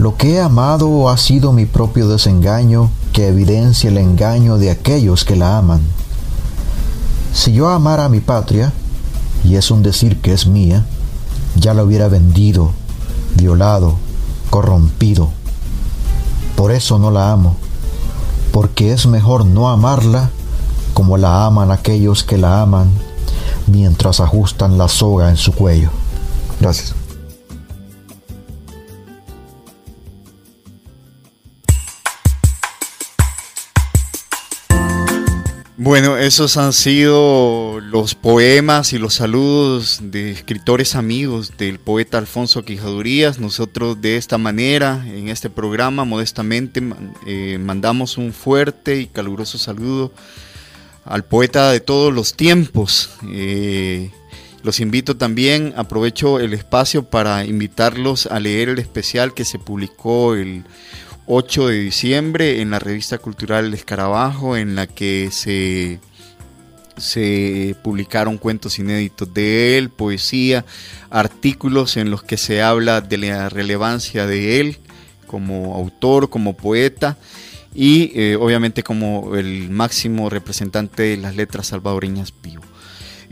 [0.00, 5.26] lo que he amado ha sido mi propio desengaño que evidencia el engaño de aquellos
[5.26, 5.82] que la aman.
[7.34, 8.72] Si yo amara a mi patria,
[9.44, 10.86] y es un decir que es mía,
[11.54, 12.72] ya la hubiera vendido,
[13.36, 13.96] violado,
[14.48, 15.28] corrompido.
[16.56, 17.56] Por eso no la amo,
[18.52, 20.30] porque es mejor no amarla
[20.94, 22.88] como la aman aquellos que la aman
[23.70, 25.90] mientras ajustan la soga en su cuello.
[26.60, 26.94] Gracias.
[35.82, 42.66] Bueno, esos han sido los poemas y los saludos de escritores amigos del poeta Alfonso
[42.66, 43.38] Quijadurías.
[43.38, 46.82] Nosotros de esta manera, en este programa, modestamente,
[47.26, 50.12] eh, mandamos un fuerte y caluroso saludo
[51.10, 53.10] al poeta de todos los tiempos.
[53.28, 54.10] Eh,
[54.62, 60.34] los invito también, aprovecho el espacio para invitarlos a leer el especial que se publicó
[60.34, 60.64] el
[61.26, 65.98] 8 de diciembre en la revista cultural El Escarabajo, en la que se,
[66.96, 70.64] se publicaron cuentos inéditos de él, poesía,
[71.10, 74.78] artículos en los que se habla de la relevancia de él
[75.26, 77.16] como autor, como poeta
[77.74, 82.62] y eh, obviamente como el máximo representante de las letras salvadoreñas vivo.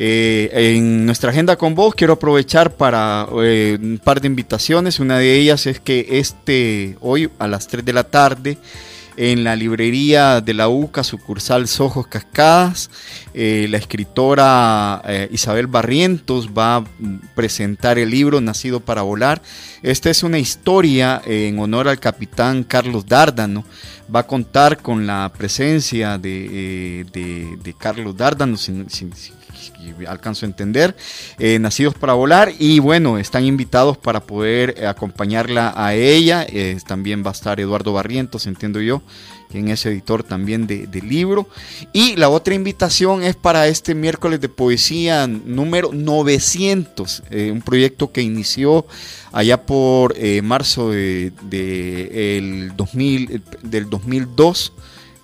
[0.01, 5.01] Eh, en nuestra agenda con vos quiero aprovechar para eh, un par de invitaciones.
[5.01, 8.59] Una de ellas es que este hoy a las 3 de la tarde
[9.19, 12.89] en la librería de la UCA, sucursal Sojos Cascadas.
[13.35, 16.85] Eh, la escritora Isabel Barrientos va a
[17.35, 19.43] presentar el libro Nacido para Volar.
[19.83, 23.65] Esta es una historia en honor al capitán Carlos Dárdano.
[24.15, 27.05] Va a contar con la presencia de,
[27.79, 28.57] Carlos Dárdano,
[30.07, 30.97] alcanzo a entender,
[31.39, 36.79] eh, Nacidos para Volar, y bueno, están invitados para poder eh, acompañarla a ella, eh,
[36.87, 39.03] también va a estar Eduardo Barrientos, entiendo yo,
[39.51, 41.49] quien es editor también de libro,
[41.95, 48.21] y la otra invitación es para este miércoles de poesía número 900, un proyecto que
[48.21, 48.85] inició
[49.33, 51.33] allá por marzo de,
[52.37, 54.73] el 2000, del 2002,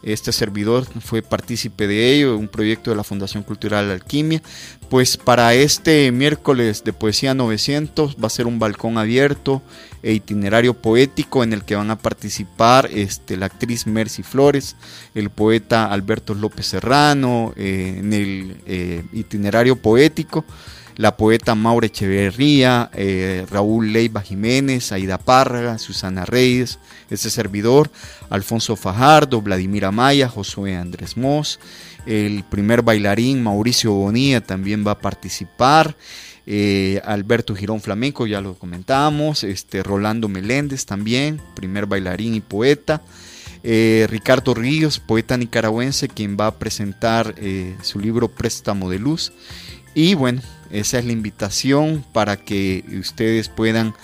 [0.04, 4.42] este servidor fue partícipe de ello, un proyecto de la Fundación Cultural Alquimia.
[4.88, 9.62] Pues para este miércoles de Poesía 900 va a ser un balcón abierto
[10.02, 14.76] e itinerario poético en el que van a participar este, la actriz Mercy Flores,
[15.14, 20.44] el poeta Alberto López Serrano, eh, en el eh, itinerario poético
[20.96, 26.78] la poeta Maura Echeverría, eh, Raúl Leiva Jiménez, Aida Párraga, Susana Reyes,
[27.10, 27.90] ese servidor,
[28.30, 31.58] Alfonso Fajardo, Vladimir Amaya, Josué Andrés Mos,
[32.06, 35.96] el primer bailarín Mauricio Bonilla también va a participar.
[36.46, 43.00] Eh, Alberto Girón Flamenco, ya lo comentamos, este, Rolando Meléndez también, primer bailarín y poeta,
[43.62, 47.34] eh, Ricardo Ríos, poeta nicaragüense, quien va a presentar
[47.80, 49.32] su libro Préstamo de Luz,
[49.94, 50.42] y bueno,
[50.74, 53.94] esa es la invitación para que ustedes puedan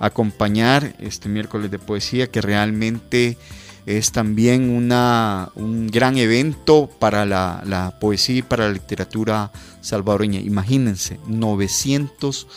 [0.00, 3.38] acompañar este miércoles de poesía que realmente
[3.86, 10.40] es también una, un gran evento para la, poesía y para la literatura salvadoreña.
[10.40, 12.48] Imagínense, 900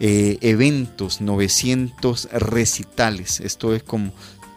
[0.00, 3.38] eh, eventos, 900 recitales.
[3.38, 4.12] Esto es como,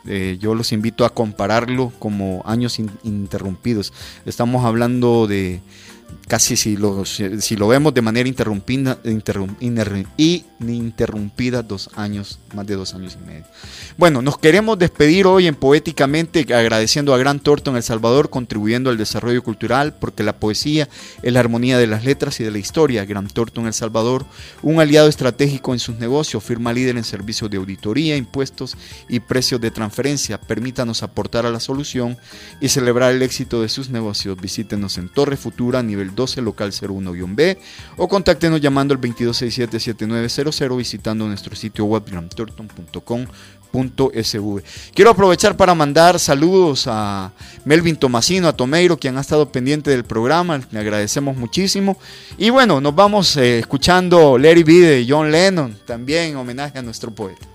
[0.07, 3.93] eh, yo los invito a compararlo como años interrumpidos.
[4.26, 5.61] Estamos hablando de
[6.28, 8.97] casi si lo, si lo vemos de manera interrumpida,
[10.59, 13.45] interrumpida dos años, más de dos años y medio.
[13.97, 18.89] Bueno, nos queremos despedir hoy en Poéticamente agradeciendo a Gran Torto en El Salvador, contribuyendo
[18.89, 20.89] al desarrollo cultural, porque la poesía
[21.21, 23.05] es la armonía de las letras y de la historia.
[23.05, 24.26] Gran Torto en El Salvador,
[24.61, 28.78] un aliado estratégico en sus negocios, firma líder en servicios de auditoría, impuestos
[29.09, 30.39] y precios de transferencia.
[30.39, 32.17] Permítanos aportar a la solución
[32.59, 34.39] y celebrar el éxito de sus negocios.
[34.39, 37.59] Visítenos en Torre Futura, nivel 12, local 01-B,
[37.97, 44.63] o contáctenos llamando al 2267-7900 visitando nuestro sitio web grantorton.com.sv.
[44.93, 47.34] Quiero aprovechar para mandar saludos a
[47.66, 51.97] Melvin Tomasino, a Tomeiro, quien ha estado pendiente del programa, le agradecemos muchísimo.
[52.38, 56.82] Y bueno, nos vamos eh, escuchando Larry B de John Lennon, también en homenaje a
[56.82, 57.55] nuestro poeta.